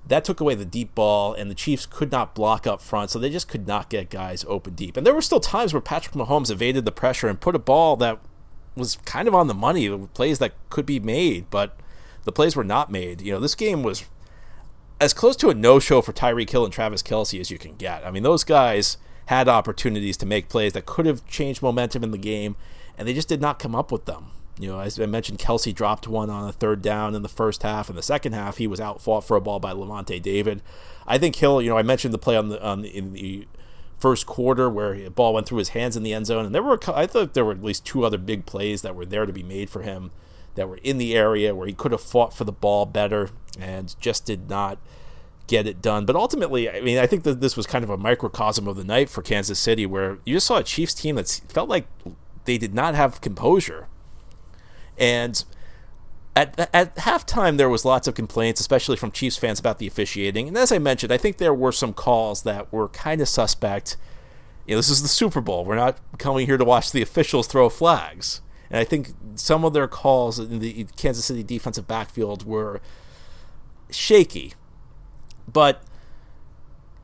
that 0.07 0.23
took 0.25 0.39
away 0.39 0.55
the 0.55 0.65
deep 0.65 0.95
ball, 0.95 1.33
and 1.33 1.49
the 1.49 1.55
Chiefs 1.55 1.85
could 1.85 2.11
not 2.11 2.35
block 2.35 2.65
up 2.65 2.81
front, 2.81 3.09
so 3.09 3.19
they 3.19 3.29
just 3.29 3.47
could 3.47 3.67
not 3.67 3.89
get 3.89 4.09
guys 4.09 4.45
open 4.47 4.73
deep. 4.73 4.97
And 4.97 5.05
there 5.05 5.13
were 5.13 5.21
still 5.21 5.39
times 5.39 5.73
where 5.73 5.81
Patrick 5.81 6.15
Mahomes 6.15 6.51
evaded 6.51 6.85
the 6.85 6.91
pressure 6.91 7.27
and 7.27 7.39
put 7.39 7.55
a 7.55 7.59
ball 7.59 7.95
that 7.97 8.19
was 8.75 8.97
kind 9.05 9.27
of 9.27 9.35
on 9.35 9.47
the 9.47 9.53
money, 9.53 9.89
plays 10.13 10.39
that 10.39 10.53
could 10.69 10.85
be 10.85 10.99
made, 10.99 11.49
but 11.49 11.77
the 12.23 12.31
plays 12.31 12.55
were 12.55 12.63
not 12.63 12.91
made. 12.91 13.21
You 13.21 13.33
know, 13.33 13.39
this 13.39 13.55
game 13.55 13.83
was 13.83 14.05
as 14.99 15.13
close 15.13 15.35
to 15.37 15.49
a 15.49 15.53
no-show 15.53 16.01
for 16.01 16.13
Tyreek 16.13 16.49
Hill 16.49 16.63
and 16.63 16.73
Travis 16.73 17.03
Kelce 17.03 17.39
as 17.39 17.51
you 17.51 17.57
can 17.57 17.75
get. 17.75 18.05
I 18.05 18.11
mean, 18.11 18.23
those 18.23 18.43
guys 18.43 18.97
had 19.27 19.47
opportunities 19.47 20.17
to 20.17 20.25
make 20.25 20.49
plays 20.49 20.73
that 20.73 20.85
could 20.85 21.05
have 21.05 21.25
changed 21.27 21.61
momentum 21.61 22.03
in 22.03 22.11
the 22.11 22.17
game, 22.17 22.55
and 22.97 23.07
they 23.07 23.13
just 23.13 23.27
did 23.27 23.41
not 23.41 23.59
come 23.59 23.75
up 23.75 23.91
with 23.91 24.05
them. 24.05 24.27
You 24.59 24.69
know, 24.69 24.79
as 24.79 24.99
I 24.99 25.05
mentioned, 25.05 25.39
Kelce 25.39 25.73
dropped 25.73 26.07
one 26.07 26.29
on 26.29 26.49
a 26.49 26.51
third 26.51 26.81
down 26.81 27.13
in 27.13 27.21
the 27.21 27.29
first 27.29 27.63
half. 27.63 27.89
In 27.89 27.95
the 27.95 28.01
second 28.01 28.33
half, 28.33 28.57
he 28.57 28.65
was 28.65 28.79
out 28.79 29.01
fought 29.01 29.23
for 29.23 29.37
a 29.37 29.41
ball 29.41 29.59
by 29.59 29.71
Lavonte 29.71 30.21
David. 30.21 30.61
I 31.05 31.17
think 31.17 31.35
Hill. 31.35 31.61
You 31.61 31.69
know, 31.69 31.77
I 31.77 31.83
mentioned 31.83 32.13
the 32.13 32.17
play 32.17 32.35
on 32.35 32.49
the 32.49 32.63
on 32.63 32.83
in 32.83 33.13
the 33.13 33.47
first 33.99 34.25
quarter 34.25 34.69
where 34.69 34.95
the 34.95 35.09
ball 35.09 35.33
went 35.33 35.47
through 35.47 35.57
his 35.59 35.69
hands 35.69 35.95
in 35.95 36.03
the 36.03 36.13
end 36.13 36.25
zone, 36.25 36.45
and 36.45 36.55
there 36.55 36.63
were 36.63 36.79
I 36.87 37.05
thought 37.05 37.33
there 37.33 37.45
were 37.45 37.51
at 37.51 37.63
least 37.63 37.85
two 37.85 38.03
other 38.03 38.17
big 38.17 38.45
plays 38.45 38.81
that 38.81 38.95
were 38.95 39.05
there 39.05 39.25
to 39.25 39.33
be 39.33 39.43
made 39.43 39.69
for 39.69 39.83
him 39.83 40.11
that 40.55 40.67
were 40.67 40.79
in 40.83 40.97
the 40.97 41.15
area 41.15 41.53
where 41.53 41.67
he 41.67 41.73
could 41.73 41.91
have 41.91 42.01
fought 42.01 42.33
for 42.33 42.43
the 42.43 42.51
ball 42.51 42.87
better 42.87 43.29
and 43.59 43.95
just 43.99 44.25
did 44.25 44.49
not 44.49 44.79
get 45.45 45.67
it 45.67 45.83
done. 45.83 46.03
But 46.05 46.15
ultimately, 46.15 46.67
I 46.67 46.81
mean, 46.81 46.97
I 46.97 47.05
think 47.05 47.23
that 47.23 47.41
this 47.41 47.55
was 47.55 47.67
kind 47.67 47.83
of 47.83 47.91
a 47.91 47.97
microcosm 47.97 48.67
of 48.67 48.75
the 48.75 48.83
night 48.83 49.07
for 49.07 49.21
Kansas 49.21 49.59
City, 49.59 49.85
where 49.85 50.17
you 50.25 50.33
just 50.33 50.47
saw 50.47 50.57
a 50.57 50.63
Chiefs 50.63 50.95
team 50.95 51.15
that 51.15 51.29
felt 51.47 51.69
like 51.69 51.87
they 52.45 52.57
did 52.57 52.73
not 52.73 52.95
have 52.95 53.21
composure 53.21 53.87
and 54.97 55.43
at, 56.37 56.69
at 56.71 56.95
halftime, 56.97 57.57
there 57.57 57.69
was 57.69 57.83
lots 57.83 58.07
of 58.07 58.13
complaints, 58.13 58.61
especially 58.61 58.95
from 58.95 59.11
Chiefs 59.11 59.37
fans, 59.37 59.59
about 59.59 59.79
the 59.79 59.87
officiating. 59.87 60.47
And 60.47 60.57
as 60.57 60.71
I 60.71 60.77
mentioned, 60.77 61.11
I 61.11 61.17
think 61.17 61.37
there 61.37 61.53
were 61.53 61.71
some 61.71 61.93
calls 61.93 62.43
that 62.43 62.71
were 62.71 62.89
kind 62.89 63.21
of 63.21 63.27
suspect. 63.27 63.97
You 64.67 64.75
know, 64.75 64.77
this 64.77 64.89
is 64.89 65.01
the 65.01 65.07
Super 65.07 65.41
Bowl. 65.41 65.65
We're 65.65 65.75
not 65.75 65.97
coming 66.19 66.45
here 66.45 66.57
to 66.57 66.63
watch 66.63 66.91
the 66.91 67.01
officials 67.01 67.47
throw 67.47 67.69
flags. 67.69 68.41
And 68.69 68.79
I 68.79 68.83
think 68.83 69.13
some 69.33 69.65
of 69.65 69.73
their 69.73 69.87
calls 69.87 70.37
in 70.37 70.59
the 70.59 70.85
Kansas 70.95 71.25
City 71.25 71.41
defensive 71.41 71.87
backfield 71.87 72.45
were 72.45 72.81
shaky. 73.89 74.53
But 75.51 75.81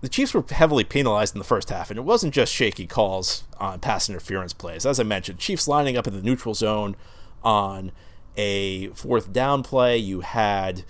the 0.01 0.09
Chiefs 0.09 0.33
were 0.33 0.43
heavily 0.47 0.83
penalized 0.83 1.33
in 1.33 1.39
the 1.39 1.45
first 1.45 1.69
half, 1.69 1.89
and 1.89 1.97
it 1.97 2.03
wasn't 2.03 2.33
just 2.33 2.53
shaky 2.53 2.85
calls 2.85 3.45
on 3.57 3.79
pass 3.79 4.09
interference 4.09 4.53
plays. 4.53 4.85
As 4.85 4.99
I 4.99 5.03
mentioned, 5.03 5.39
Chiefs 5.39 5.67
lining 5.67 5.97
up 5.97 6.05
in 6.05 6.13
the 6.13 6.21
neutral 6.21 6.53
zone 6.53 6.95
on 7.43 7.91
a 8.37 8.87
fourth 8.89 9.31
down 9.31 9.63
play. 9.63 9.97
You 9.97 10.21
had 10.21 10.83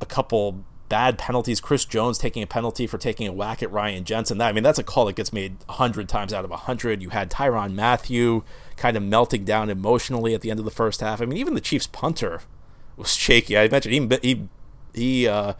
a 0.00 0.06
couple 0.06 0.64
bad 0.88 1.18
penalties. 1.18 1.60
Chris 1.60 1.84
Jones 1.84 2.18
taking 2.18 2.42
a 2.42 2.46
penalty 2.46 2.86
for 2.86 2.98
taking 2.98 3.26
a 3.26 3.32
whack 3.32 3.62
at 3.62 3.70
Ryan 3.70 4.04
Jensen. 4.04 4.38
That 4.38 4.48
I 4.48 4.52
mean, 4.52 4.64
that's 4.64 4.78
a 4.78 4.84
call 4.84 5.06
that 5.06 5.16
gets 5.16 5.32
made 5.32 5.56
hundred 5.68 6.08
times 6.08 6.32
out 6.34 6.44
of 6.44 6.50
hundred. 6.50 7.00
You 7.00 7.10
had 7.10 7.30
Tyrann 7.30 7.74
Mathieu 7.74 8.42
kind 8.76 8.96
of 8.96 9.02
melting 9.02 9.44
down 9.44 9.70
emotionally 9.70 10.34
at 10.34 10.42
the 10.42 10.50
end 10.50 10.58
of 10.58 10.64
the 10.64 10.70
first 10.70 11.00
half. 11.00 11.22
I 11.22 11.24
mean, 11.24 11.38
even 11.38 11.54
the 11.54 11.60
Chiefs 11.60 11.86
punter 11.86 12.42
was 12.96 13.14
shaky. 13.14 13.56
I 13.56 13.68
mentioned 13.68 13.94
he 13.94 14.18
he 14.22 14.48
he 14.92 15.28
uh, 15.28 15.54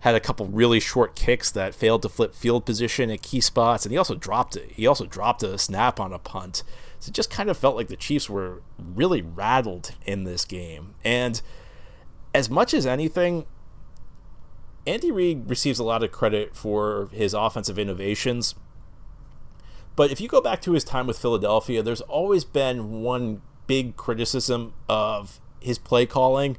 had 0.00 0.14
a 0.14 0.20
couple 0.20 0.46
really 0.46 0.80
short 0.80 1.14
kicks 1.14 1.50
that 1.52 1.74
failed 1.74 2.02
to 2.02 2.08
flip 2.08 2.34
field 2.34 2.66
position 2.66 3.10
at 3.10 3.22
key 3.22 3.40
spots, 3.40 3.84
and 3.84 3.92
he 3.92 3.98
also 3.98 4.14
dropped 4.14 4.56
it. 4.56 4.72
He 4.72 4.86
also 4.86 5.06
dropped 5.06 5.42
a 5.42 5.58
snap 5.58 6.00
on 6.00 6.12
a 6.12 6.18
punt. 6.18 6.62
So 7.02 7.08
it 7.08 7.14
just 7.14 7.30
kind 7.30 7.50
of 7.50 7.56
felt 7.58 7.74
like 7.74 7.88
the 7.88 7.96
Chiefs 7.96 8.30
were 8.30 8.62
really 8.78 9.22
rattled 9.22 9.90
in 10.06 10.22
this 10.22 10.44
game. 10.44 10.94
And 11.02 11.42
as 12.32 12.48
much 12.48 12.72
as 12.72 12.86
anything, 12.86 13.44
Andy 14.86 15.10
Reid 15.10 15.50
receives 15.50 15.80
a 15.80 15.82
lot 15.82 16.04
of 16.04 16.12
credit 16.12 16.54
for 16.54 17.08
his 17.10 17.34
offensive 17.34 17.76
innovations. 17.76 18.54
But 19.96 20.12
if 20.12 20.20
you 20.20 20.28
go 20.28 20.40
back 20.40 20.62
to 20.62 20.74
his 20.74 20.84
time 20.84 21.08
with 21.08 21.18
Philadelphia, 21.18 21.82
there's 21.82 22.02
always 22.02 22.44
been 22.44 23.02
one 23.02 23.42
big 23.66 23.96
criticism 23.96 24.72
of 24.88 25.40
his 25.58 25.78
play 25.78 26.06
calling. 26.06 26.56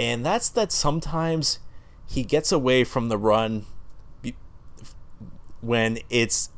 And 0.00 0.26
that's 0.26 0.48
that 0.48 0.72
sometimes 0.72 1.60
he 2.08 2.24
gets 2.24 2.50
away 2.50 2.82
from 2.82 3.08
the 3.08 3.18
run 3.18 3.66
when 5.60 6.00
it's 6.10 6.50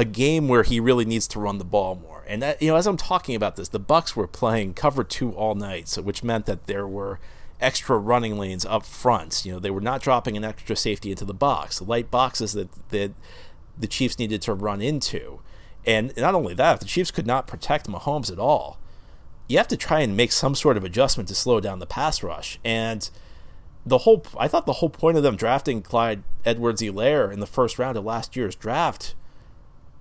a 0.00 0.04
game 0.06 0.48
where 0.48 0.62
he 0.62 0.80
really 0.80 1.04
needs 1.04 1.28
to 1.28 1.38
run 1.38 1.58
the 1.58 1.64
ball 1.64 1.94
more. 1.94 2.24
And 2.26 2.40
that, 2.40 2.62
you 2.62 2.70
know, 2.70 2.76
as 2.76 2.86
I'm 2.86 2.96
talking 2.96 3.34
about 3.34 3.56
this, 3.56 3.68
the 3.68 3.78
Bucks 3.78 4.16
were 4.16 4.26
playing 4.26 4.72
cover 4.72 5.04
two 5.04 5.32
all 5.32 5.54
night, 5.54 5.88
so 5.88 6.00
which 6.00 6.24
meant 6.24 6.46
that 6.46 6.66
there 6.66 6.88
were 6.88 7.20
extra 7.60 7.98
running 7.98 8.38
lanes 8.38 8.64
up 8.64 8.86
front. 8.86 9.44
You 9.44 9.52
know, 9.52 9.58
they 9.58 9.70
were 9.70 9.82
not 9.82 10.00
dropping 10.00 10.38
an 10.38 10.44
extra 10.44 10.74
safety 10.74 11.10
into 11.10 11.26
the 11.26 11.34
box, 11.34 11.82
light 11.82 12.10
boxes 12.10 12.54
that 12.54 12.70
that 12.88 13.12
the 13.78 13.86
Chiefs 13.86 14.18
needed 14.18 14.40
to 14.42 14.54
run 14.54 14.80
into. 14.80 15.40
And 15.84 16.16
not 16.16 16.34
only 16.34 16.54
that, 16.54 16.80
the 16.80 16.86
Chiefs 16.86 17.10
could 17.10 17.26
not 17.26 17.46
protect 17.46 17.86
Mahomes 17.86 18.32
at 18.32 18.38
all. 18.38 18.78
You 19.48 19.58
have 19.58 19.68
to 19.68 19.76
try 19.76 20.00
and 20.00 20.16
make 20.16 20.32
some 20.32 20.54
sort 20.54 20.78
of 20.78 20.84
adjustment 20.84 21.28
to 21.28 21.34
slow 21.34 21.60
down 21.60 21.78
the 21.78 21.86
pass 21.86 22.22
rush. 22.22 22.58
And 22.64 23.10
the 23.84 23.98
whole 23.98 24.24
I 24.38 24.48
thought 24.48 24.64
the 24.64 24.80
whole 24.80 24.88
point 24.88 25.18
of 25.18 25.22
them 25.22 25.36
drafting 25.36 25.82
Clyde 25.82 26.22
Edwards-Helaire 26.46 27.30
in 27.30 27.40
the 27.40 27.46
first 27.46 27.78
round 27.78 27.98
of 27.98 28.04
last 28.06 28.34
year's 28.34 28.54
draft 28.54 29.14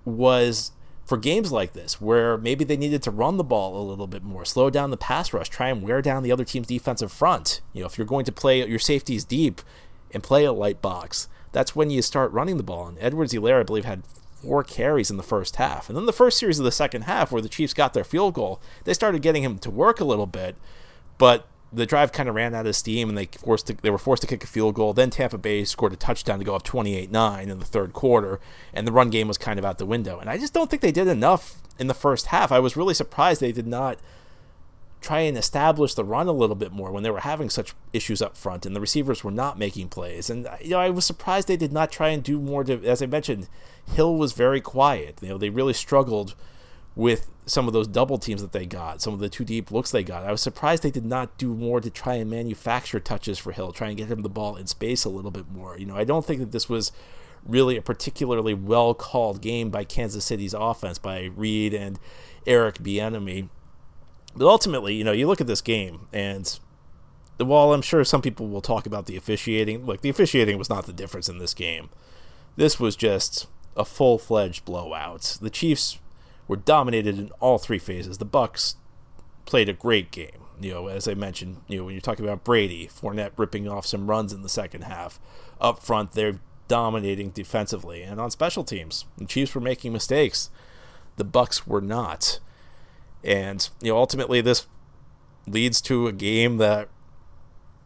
was 0.10 0.72
for 1.06 1.18
games 1.18 1.52
like 1.52 1.74
this 1.74 2.00
where 2.00 2.38
maybe 2.38 2.64
they 2.64 2.78
needed 2.78 3.02
to 3.02 3.12
run 3.12 3.38
the 3.38 3.44
ball 3.44 3.82
a 3.82 3.88
little 3.88 4.06
bit 4.06 4.24
more, 4.24 4.46
slow 4.46 4.70
down 4.70 4.92
the 4.92 4.98
pass 4.98 5.34
rush, 5.34 5.50
try 5.50 5.70
and 5.70 5.82
wear 5.82 6.02
down 6.02 6.22
the 6.22 6.32
other 6.32 6.46
team's 6.46 6.68
defensive 6.68 7.12
front. 7.12 7.62
You 7.74 7.82
know, 7.82 7.88
if 7.88 7.98
you're 7.98 8.06
going 8.06 8.26
to 8.26 8.32
play 8.32 8.64
your 8.68 8.80
safeties 8.80 9.26
deep 9.26 9.62
and 10.12 10.22
play 10.22 10.46
a 10.46 10.52
light 10.52 10.82
box, 10.82 11.28
that's 11.52 11.76
when 11.76 11.90
you 11.90 12.02
start 12.02 12.32
running 12.32 12.58
the 12.58 12.64
ball. 12.64 12.88
And 12.88 12.98
Edwards-Helaire, 13.00 13.62
I 13.62 13.64
believe, 13.64 13.86
had 13.86 14.04
four 14.42 14.64
carries 14.64 15.10
in 15.10 15.18
the 15.18 15.24
first 15.24 15.56
half. 15.56 15.90
And 15.90 15.98
then 15.98 16.06
the 16.06 16.14
first 16.14 16.38
series 16.38 16.60
of 16.60 16.66
the 16.66 16.72
second 16.72 17.04
half, 17.04 17.32
where 17.32 17.42
the 17.42 17.50
Chiefs 17.50 17.74
got 17.74 17.94
their 17.94 18.04
field 18.04 18.36
goal, 18.36 18.62
they 18.84 18.94
started 18.94 19.22
getting 19.22 19.44
him 19.44 19.58
to 19.60 19.72
work 19.72 20.00
a 20.00 20.06
little 20.06 20.28
bit, 20.28 20.56
but 21.18 21.48
the 21.72 21.86
drive 21.86 22.12
kind 22.12 22.28
of 22.28 22.36
ran 22.36 22.56
out 22.56 22.66
of 22.66 22.76
steam 22.76 23.10
and 23.10 23.18
they 23.18 23.26
forced 23.26 23.68
to, 23.68 23.74
they 23.76 23.90
were 23.90 23.98
forced 23.98 24.22
to 24.22 24.28
kick 24.28 24.44
a 24.44 24.48
field 24.48 24.76
goal. 24.76 24.94
Then 24.94 25.10
Tampa 25.10 25.38
Bay 25.38 25.64
scored 25.66 25.94
a 25.94 25.98
touchdown 25.98 26.40
to 26.40 26.46
go 26.46 26.56
up 26.56 26.64
28-9 26.64 27.48
in 27.48 27.60
the 27.60 27.66
third 27.66 27.94
quarter, 27.94 28.40
and 28.74 28.88
the 28.88 28.92
run 28.92 29.10
game 29.10 29.28
was 29.28 29.38
kind 29.38 29.60
of 29.60 29.66
out 29.66 29.78
the 29.78 29.86
window. 29.86 30.20
And 30.20 30.30
I 30.30 30.38
just 30.38 30.54
don't 30.54 30.70
think 30.70 30.82
they 30.82 30.92
did 30.92 31.08
enough 31.08 31.62
in 31.78 31.88
the 31.88 31.94
first 31.94 32.28
half. 32.28 32.52
I 32.52 32.60
was 32.60 32.76
really 32.76 32.94
surprised 32.94 33.42
they 33.42 33.52
did 33.52 33.68
not 33.68 34.00
try 35.02 35.20
and 35.22 35.38
establish 35.38 35.94
the 35.94 36.04
run 36.04 36.28
a 36.28 36.32
little 36.34 36.56
bit 36.56 36.72
more 36.72 36.92
when 36.92 37.04
they 37.04 37.10
were 37.10 37.22
having 37.22 37.50
such 37.50 37.74
issues 37.94 38.22
up 38.22 38.36
front 38.36 38.66
and 38.66 38.76
the 38.76 38.82
receivers 38.82 39.24
were 39.24 39.32
not 39.32 39.58
making 39.58 39.88
plays. 39.88 40.30
And 40.30 40.46
uh, 40.46 40.58
you 40.62 40.72
know, 40.72 40.80
I 40.80 40.90
was 40.90 41.06
surprised 41.06 41.48
they 41.48 41.56
did 41.56 41.72
not 41.72 41.92
try 41.92 42.10
and 42.10 42.22
do 42.22 42.40
more 42.40 42.64
to 42.66 42.84
as 42.86 43.02
I 43.02 43.06
mentioned, 43.06 43.48
Hill 43.94 44.16
was 44.16 44.34
very 44.34 44.60
quiet. 44.60 45.20
You 45.22 45.30
know, 45.30 45.38
they 45.38 45.50
really 45.50 45.74
struggled 45.74 46.36
with 47.00 47.32
some 47.46 47.66
of 47.66 47.72
those 47.72 47.88
double 47.88 48.18
teams 48.18 48.42
that 48.42 48.52
they 48.52 48.66
got, 48.66 49.02
some 49.02 49.14
of 49.14 49.22
the 49.22 49.30
two 49.30 49.46
deep 49.46 49.72
looks 49.72 49.90
they 49.90 50.04
got. 50.04 50.26
I 50.26 50.32
was 50.32 50.42
surprised 50.42 50.84
they 50.84 50.92
did 50.92 51.06
not 51.06 51.38
do 51.38 51.56
more 51.56 51.80
to 51.80 51.90
try 51.90 52.16
and 52.16 52.30
manufacture 52.30 53.00
touches 53.00 53.40
for 53.40 53.54
Hill, 53.54 53.72
try 53.72 53.88
and 53.88 53.96
get 53.96 54.12
him 54.12 54.22
the 54.22 54.28
ball 54.28 54.58
in 54.58 54.68
space 54.68 55.06
a 55.06 55.10
little 55.10 55.32
bit 55.32 55.50
more. 55.50 55.80
You 55.80 55.86
know, 55.86 55.96
I 55.96 56.04
don't 56.04 56.26
think 56.26 56.42
that 56.42 56.52
this 56.52 56.68
was 56.68 56.92
really 57.46 57.78
a 57.78 57.82
particularly 57.82 58.54
well 58.54 58.94
called 58.94 59.42
game 59.42 59.70
by 59.70 59.86
Kansas 59.86 60.26
City's 60.26 60.54
offense 60.54 60.98
by 60.98 61.30
Reid 61.38 61.74
and 61.74 61.98
Eric 62.46 62.80
Bieniemy. 62.80 63.48
But 64.36 64.50
ultimately, 64.50 64.96
you 64.96 65.06
know, 65.06 65.14
you 65.14 65.26
look 65.26 65.40
at 65.40 65.48
this 65.48 65.62
game 65.62 66.10
and 66.12 66.60
while 67.38 67.72
I'm 67.72 67.82
sure 67.82 68.04
some 68.04 68.22
people 68.22 68.50
will 68.50 68.62
talk 68.62 68.86
about 68.86 69.06
the 69.06 69.16
officiating, 69.16 69.86
like 69.86 70.02
the 70.02 70.10
officiating 70.10 70.58
was 70.58 70.70
not 70.70 70.86
the 70.86 70.92
difference 70.92 71.30
in 71.30 71.38
this 71.38 71.54
game. 71.54 71.90
This 72.58 72.78
was 72.78 72.98
just 72.98 73.48
a 73.78 73.86
full-fledged 73.86 74.66
blowout. 74.66 75.38
The 75.42 75.50
Chiefs 75.50 75.98
were 76.50 76.58
dominated 76.58 77.18
in 77.18 77.32
all 77.40 77.60
three 77.60 77.78
phases. 77.78 78.18
The 78.18 78.26
Bucks 78.26 78.76
played 79.46 79.70
a 79.70 79.74
great 79.74 80.12
game. 80.12 80.42
You 80.60 80.74
know, 80.74 80.88
as 80.88 81.08
I 81.08 81.14
mentioned, 81.14 81.62
you 81.70 81.78
know, 81.78 81.86
when 81.86 81.94
you're 81.94 82.02
talking 82.02 82.26
about 82.26 82.44
Brady, 82.44 82.88
Fournette 82.88 83.32
ripping 83.38 83.70
off 83.70 83.86
some 83.86 84.10
runs 84.10 84.34
in 84.34 84.42
the 84.42 84.50
second 84.50 84.82
half. 84.82 85.20
Up 85.62 85.80
front, 85.80 86.12
they're 86.12 86.40
dominating 86.68 87.30
defensively, 87.30 88.02
and 88.02 88.20
on 88.20 88.32
special 88.32 88.64
teams, 88.64 89.06
the 89.18 89.26
Chiefs 89.26 89.56
were 89.56 89.62
making 89.62 89.94
mistakes. 89.94 90.50
The 91.16 91.24
Bucks 91.24 91.66
were 91.66 91.82
not. 91.82 92.40
And, 93.24 93.70
you 93.82 93.92
know, 93.92 93.98
ultimately 93.98 94.42
this 94.42 94.68
leads 95.48 95.82
to 95.82 96.08
a 96.08 96.12
game 96.12 96.58
that 96.58 96.90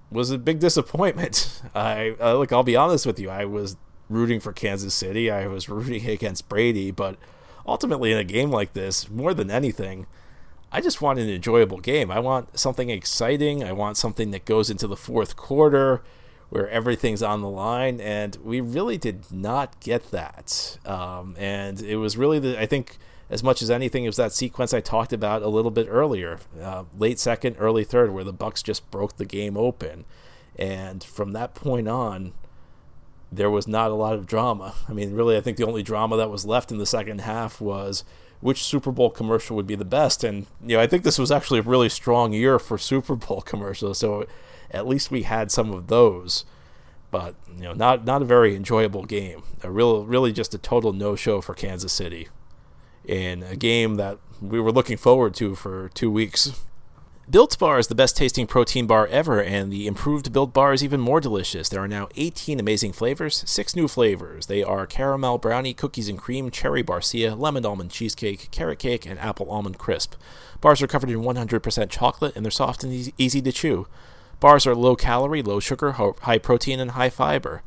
was 0.10 0.32
a 0.32 0.38
big 0.38 0.60
disappointment. 0.60 1.62
I 1.76 2.16
uh, 2.20 2.38
look, 2.38 2.54
I'll 2.54 2.64
be 2.64 2.76
honest 2.76 3.06
with 3.06 3.20
you. 3.20 3.30
I 3.30 3.46
was 3.46 3.76
rooting 4.10 4.40
for 4.40 4.54
Kansas 4.54 4.94
City. 4.94 5.30
I 5.30 5.48
was 5.48 5.68
rooting 5.68 6.06
against 6.10 6.48
Brady, 6.48 6.92
but 6.92 7.18
ultimately 7.66 8.12
in 8.12 8.18
a 8.18 8.24
game 8.24 8.52
like 8.52 8.74
this, 8.74 9.10
more 9.10 9.34
than 9.34 9.52
anything, 9.52 10.08
I 10.72 10.82
just 10.82 11.02
want 11.02 11.20
an 11.20 11.30
enjoyable 11.30 11.80
game. 11.80 12.10
I 12.10 12.20
want 12.20 12.58
something 12.58 12.90
exciting. 12.90 13.64
I 13.64 13.72
want 13.72 13.96
something 13.98 14.32
that 14.32 14.46
goes 14.46 14.70
into 14.70 14.88
the 14.88 14.96
fourth 14.96 15.36
quarter 15.36 16.02
where 16.50 16.70
everything's 16.70 17.24
on 17.24 17.42
the 17.42 17.50
line, 17.50 18.00
and 18.00 18.38
we 18.44 18.62
really 18.62 18.98
did 18.98 19.32
not 19.32 19.80
get 19.80 20.12
that. 20.12 20.78
Um, 20.86 21.36
and 21.40 21.82
it 21.82 21.98
was 21.98 22.16
really 22.18 22.40
the 22.40 22.60
I 22.60 22.66
think 22.66 22.98
as 23.30 23.42
much 23.44 23.62
as 23.62 23.72
anything, 23.72 24.04
it 24.04 24.10
was 24.10 24.18
that 24.18 24.34
sequence 24.34 24.74
I 24.74 24.80
talked 24.80 25.14
about 25.14 25.42
a 25.42 25.48
little 25.48 25.72
bit 25.72 25.88
earlier, 25.90 26.40
uh, 26.62 26.84
late 26.98 27.18
second, 27.18 27.56
early 27.58 27.84
third, 27.84 28.12
where 28.12 28.24
the 28.24 28.34
Bucks 28.34 28.62
just 28.62 28.90
broke 28.92 29.18
the 29.18 29.26
game 29.26 29.58
open, 29.58 30.06
and 30.56 31.04
from 31.04 31.32
that 31.32 31.56
point 31.56 31.88
on, 31.88 32.34
there 33.36 33.50
was 33.50 33.68
not 33.68 33.92
a 33.92 33.96
lot 33.96 34.14
of 34.14 34.26
drama. 34.26 34.76
I 34.88 34.94
mean, 34.94 35.14
really, 35.14 35.38
I 35.38 35.42
think 35.42 35.58
the 35.58 35.66
only 35.66 35.84
drama 35.84 36.18
that 36.18 36.30
was 36.30 36.46
left 36.46 36.72
in 36.72 36.78
the 36.78 36.86
second 36.86 37.22
half 37.22 37.60
was 37.60 38.04
which 38.42 38.64
Super 38.64 38.92
Bowl 38.92 39.10
commercial 39.10 39.56
would 39.56 39.68
be 39.68 39.76
the 39.76 39.86
best, 39.86 40.24
and 40.24 40.48
you 40.66 40.76
know, 40.76 40.84
I 40.84 40.88
think 40.88 41.04
this 41.04 41.18
was 41.18 41.32
actually 41.32 41.60
a 41.60 41.64
really 41.64 41.90
strong 41.90 42.34
year 42.34 42.60
for 42.60 42.78
Super 42.78 43.16
Bowl 43.16 43.42
commercials, 43.46 44.00
so 44.00 44.26
at 44.72 44.88
least 44.88 45.12
we 45.12 45.24
had 45.24 45.52
some 45.52 45.72
of 45.72 45.88
those. 45.88 46.46
But 47.10 47.36
you 47.56 47.64
know, 47.64 47.74
not 47.74 48.06
not 48.06 48.22
a 48.22 48.26
very 48.26 48.56
enjoyable 48.56 49.06
game. 49.06 49.44
A 49.62 49.72
real, 49.72 50.04
really, 50.06 50.32
just 50.34 50.54
a 50.56 50.58
total 50.58 50.94
no-show 50.94 51.42
for 51.42 51.54
Kansas 51.54 51.94
City 51.94 52.28
in 53.06 53.44
a 53.44 53.56
game 53.56 53.96
that 53.96 54.18
we 54.42 54.60
were 54.60 54.72
looking 54.72 54.98
forward 54.98 55.36
to 55.36 55.56
for 55.56 55.90
two 55.90 56.10
weeks. 56.12 56.60
Built 57.30 57.58
Bar 57.58 57.80
is 57.80 57.88
the 57.88 57.96
best 57.96 58.18
tasting 58.18 58.48
protein 58.48 58.86
bar 58.86 59.08
ever, 59.08 59.42
and 59.42 59.72
the 59.72 59.88
improved 59.88 60.34
Built 60.34 60.52
Bar 60.52 60.74
is 60.74 60.84
even 60.84 61.00
more 61.00 61.22
delicious. 61.22 61.70
There 61.70 61.80
are 61.80 61.88
now 61.88 62.10
18 62.18 62.60
amazing 62.60 62.92
flavors, 62.92 63.46
six 63.50 63.78
new 63.78 63.88
flavors. 63.88 64.48
They 64.48 64.62
are 64.62 64.86
caramel 64.86 65.38
brownie, 65.38 65.74
cookies 65.74 66.10
and 66.10 66.20
cream, 66.20 66.52
cherry 66.52 66.84
barcia, 66.84 67.40
lemon 67.40 67.66
almond 67.66 67.92
cheesecake, 67.92 68.52
carrot 68.52 68.78
cake, 68.78 69.06
and 69.06 69.18
apple 69.20 69.50
almond 69.50 69.78
crisp. 69.78 70.16
Bars 70.60 70.82
are 70.82 70.88
covered 70.88 71.10
in 71.10 71.22
100% 71.22 71.90
chocolate, 71.90 72.36
and 72.36 72.44
they're 72.44 72.52
soft 72.52 72.84
and 72.84 73.14
easy 73.18 73.42
to 73.42 73.52
chew. 73.54 73.88
Bars 74.42 74.68
are 74.68 74.76
low 74.76 74.98
calorie, 74.98 75.42
low 75.42 75.62
sugar, 75.62 75.94
high 75.94 76.38
protein, 76.38 76.82
and 76.82 76.92
high 76.92 77.10
fiber. 77.10 77.64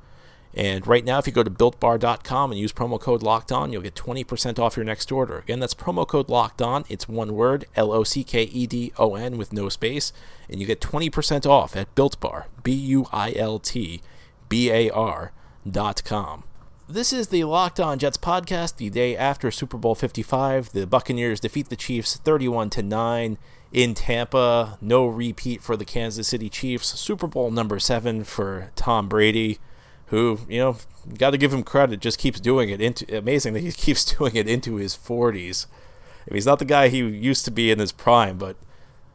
And 0.56 0.86
right 0.86 1.04
now, 1.04 1.18
if 1.18 1.26
you 1.26 1.34
go 1.34 1.42
to 1.42 1.50
builtbar.com 1.50 2.50
and 2.50 2.58
use 2.58 2.72
promo 2.72 2.98
code 2.98 3.22
locked 3.22 3.52
on, 3.52 3.72
you'll 3.72 3.82
get 3.82 3.94
20% 3.94 4.58
off 4.58 4.74
your 4.74 4.86
next 4.86 5.12
order. 5.12 5.38
Again, 5.38 5.60
that's 5.60 5.74
promo 5.74 6.08
code 6.08 6.30
locked 6.30 6.62
on. 6.62 6.86
It's 6.88 7.06
one 7.06 7.34
word, 7.34 7.66
L 7.76 7.92
O 7.92 8.04
C 8.04 8.24
K 8.24 8.44
E 8.44 8.66
D 8.66 8.90
O 8.96 9.16
N 9.16 9.36
with 9.36 9.52
no 9.52 9.68
space. 9.68 10.14
And 10.48 10.58
you 10.58 10.66
get 10.66 10.80
20% 10.80 11.44
off 11.44 11.76
at 11.76 11.94
builtbar, 11.94 12.46
B 12.62 12.72
U 12.72 13.06
I 13.12 13.34
L 13.36 13.58
T 13.58 14.00
B 14.48 14.70
A 14.70 14.88
R.com. 14.90 16.44
This 16.88 17.12
is 17.12 17.28
the 17.28 17.44
Locked 17.44 17.80
On 17.80 17.98
Jets 17.98 18.16
podcast. 18.16 18.76
The 18.76 18.88
day 18.88 19.14
after 19.14 19.50
Super 19.50 19.76
Bowl 19.76 19.94
55, 19.94 20.72
the 20.72 20.86
Buccaneers 20.86 21.40
defeat 21.40 21.68
the 21.68 21.76
Chiefs 21.76 22.16
31 22.16 22.70
to 22.70 22.82
9 22.82 23.36
in 23.72 23.94
Tampa. 23.94 24.78
No 24.80 25.04
repeat 25.04 25.62
for 25.62 25.76
the 25.76 25.84
Kansas 25.84 26.28
City 26.28 26.48
Chiefs. 26.48 26.98
Super 26.98 27.26
Bowl 27.26 27.50
number 27.50 27.78
7 27.78 28.24
for 28.24 28.70
Tom 28.76 29.08
Brady 29.08 29.58
who 30.06 30.40
you 30.48 30.58
know 30.58 30.76
got 31.18 31.30
to 31.30 31.38
give 31.38 31.52
him 31.52 31.62
credit, 31.62 32.00
just 32.00 32.18
keeps 32.18 32.40
doing 32.40 32.68
it. 32.68 32.80
Into 32.80 33.16
amazing 33.16 33.54
that 33.54 33.60
he 33.60 33.72
keeps 33.72 34.04
doing 34.04 34.36
it 34.36 34.48
into 34.48 34.76
his 34.76 34.96
40s. 34.96 35.66
I 35.66 36.32
mean, 36.32 36.36
he's 36.36 36.46
not 36.46 36.58
the 36.58 36.64
guy 36.64 36.88
he 36.88 36.98
used 36.98 37.44
to 37.44 37.50
be 37.50 37.70
in 37.70 37.78
his 37.78 37.92
prime, 37.92 38.38
but 38.38 38.56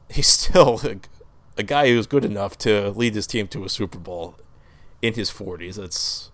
he's 0.10 0.28
still 0.40 0.80
a, 0.84 0.98
a 1.58 1.64
guy 1.64 1.88
who's 1.88 2.08
good 2.08 2.26
enough 2.26 2.58
to 2.60 2.92
lead 2.92 3.16
his 3.16 3.28
team 3.28 3.48
to 3.50 3.66
a 3.66 3.70
Super 3.70 3.98
Bowl 3.98 4.36
in 5.02 5.14
his 5.14 5.32
40s. 5.32 5.78
It's 5.78 6.32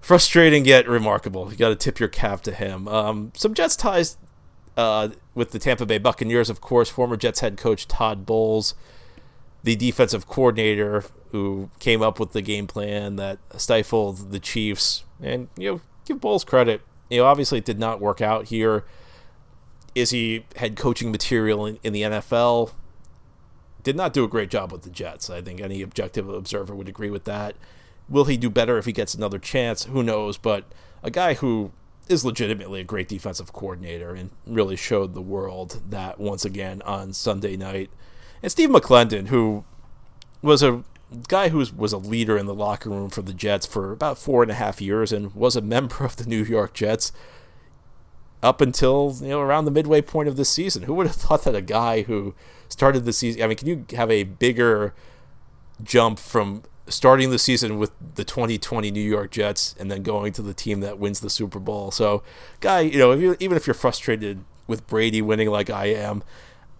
frustrating 0.00 0.64
yet 0.64 0.88
remarkable. 0.88 1.50
You 1.50 1.56
got 1.56 1.70
to 1.70 1.76
tip 1.76 1.98
your 1.98 2.08
cap 2.08 2.42
to 2.42 2.52
him. 2.52 2.86
Um, 2.88 3.32
some 3.34 3.54
Jets 3.54 3.76
ties 3.76 4.16
uh, 4.76 5.08
with 5.34 5.50
the 5.50 5.58
Tampa 5.58 5.86
Bay 5.86 5.98
Buccaneers, 5.98 6.50
of 6.50 6.60
course. 6.60 6.88
Former 6.88 7.16
Jets 7.16 7.40
head 7.40 7.56
coach 7.56 7.88
Todd 7.88 8.26
Bowles, 8.26 8.74
the 9.64 9.74
defensive 9.74 10.28
coordinator 10.28 11.02
who 11.30 11.70
came 11.80 12.02
up 12.02 12.20
with 12.20 12.32
the 12.32 12.42
game 12.42 12.66
plan 12.66 13.16
that 13.16 13.38
stifled 13.56 14.30
the 14.30 14.38
Chiefs. 14.38 15.04
And, 15.20 15.48
you 15.56 15.72
know, 15.72 15.80
give 16.04 16.20
Bowles 16.20 16.44
credit. 16.44 16.82
You 17.10 17.18
know, 17.18 17.26
obviously 17.26 17.58
it 17.58 17.64
did 17.64 17.78
not 17.78 18.00
work 18.00 18.20
out 18.20 18.46
here. 18.46 18.84
Is 19.94 20.10
he 20.10 20.44
head 20.56 20.76
coaching 20.76 21.10
material 21.10 21.64
in, 21.66 21.78
in 21.82 21.92
the 21.92 22.02
NFL? 22.02 22.72
Did 23.82 23.96
not 23.96 24.12
do 24.12 24.22
a 24.22 24.28
great 24.28 24.50
job 24.50 24.70
with 24.70 24.82
the 24.82 24.90
Jets. 24.90 25.30
I 25.30 25.40
think 25.40 25.60
any 25.60 25.82
objective 25.82 26.28
observer 26.28 26.74
would 26.74 26.88
agree 26.88 27.10
with 27.10 27.24
that. 27.24 27.56
Will 28.08 28.24
he 28.26 28.36
do 28.36 28.50
better 28.50 28.76
if 28.76 28.84
he 28.84 28.92
gets 28.92 29.14
another 29.14 29.38
chance? 29.38 29.84
Who 29.84 30.02
knows? 30.02 30.36
But 30.36 30.64
a 31.02 31.10
guy 31.10 31.34
who 31.34 31.72
is 32.08 32.24
legitimately 32.24 32.80
a 32.80 32.84
great 32.84 33.08
defensive 33.08 33.52
coordinator 33.52 34.14
and 34.14 34.30
really 34.46 34.76
showed 34.76 35.14
the 35.14 35.22
world 35.22 35.80
that 35.88 36.20
once 36.20 36.44
again 36.44 36.82
on 36.82 37.14
Sunday 37.14 37.56
night. 37.56 37.90
And 38.44 38.50
Steve 38.50 38.68
McLendon, 38.68 39.28
who 39.28 39.64
was 40.42 40.62
a 40.62 40.84
guy 41.28 41.48
who 41.48 41.64
was 41.74 41.94
a 41.94 41.96
leader 41.96 42.36
in 42.36 42.44
the 42.44 42.54
locker 42.54 42.90
room 42.90 43.08
for 43.08 43.22
the 43.22 43.32
Jets 43.32 43.64
for 43.64 43.90
about 43.90 44.18
four 44.18 44.42
and 44.42 44.50
a 44.50 44.54
half 44.54 44.82
years 44.82 45.12
and 45.12 45.34
was 45.34 45.56
a 45.56 45.62
member 45.62 46.04
of 46.04 46.16
the 46.16 46.26
New 46.26 46.42
York 46.42 46.74
Jets 46.74 47.10
up 48.42 48.60
until 48.60 49.16
you 49.22 49.28
know 49.28 49.40
around 49.40 49.64
the 49.64 49.70
midway 49.70 50.02
point 50.02 50.28
of 50.28 50.36
the 50.36 50.44
season. 50.44 50.82
Who 50.82 50.92
would 50.92 51.06
have 51.06 51.16
thought 51.16 51.44
that 51.44 51.54
a 51.54 51.62
guy 51.62 52.02
who 52.02 52.34
started 52.68 53.06
the 53.06 53.14
season? 53.14 53.40
I 53.40 53.46
mean, 53.46 53.56
can 53.56 53.66
you 53.66 53.86
have 53.96 54.10
a 54.10 54.24
bigger 54.24 54.92
jump 55.82 56.18
from 56.18 56.64
starting 56.86 57.30
the 57.30 57.38
season 57.38 57.78
with 57.78 57.92
the 58.14 58.24
2020 58.24 58.90
New 58.90 59.00
York 59.00 59.30
Jets 59.30 59.74
and 59.80 59.90
then 59.90 60.02
going 60.02 60.34
to 60.34 60.42
the 60.42 60.52
team 60.52 60.80
that 60.80 60.98
wins 60.98 61.20
the 61.20 61.30
Super 61.30 61.58
Bowl? 61.58 61.90
So, 61.90 62.22
guy, 62.60 62.80
you 62.80 62.98
know, 62.98 63.14
even 63.40 63.56
if 63.56 63.66
you're 63.66 63.72
frustrated 63.72 64.44
with 64.66 64.86
Brady 64.86 65.22
winning 65.22 65.48
like 65.48 65.70
I 65.70 65.86
am, 65.86 66.22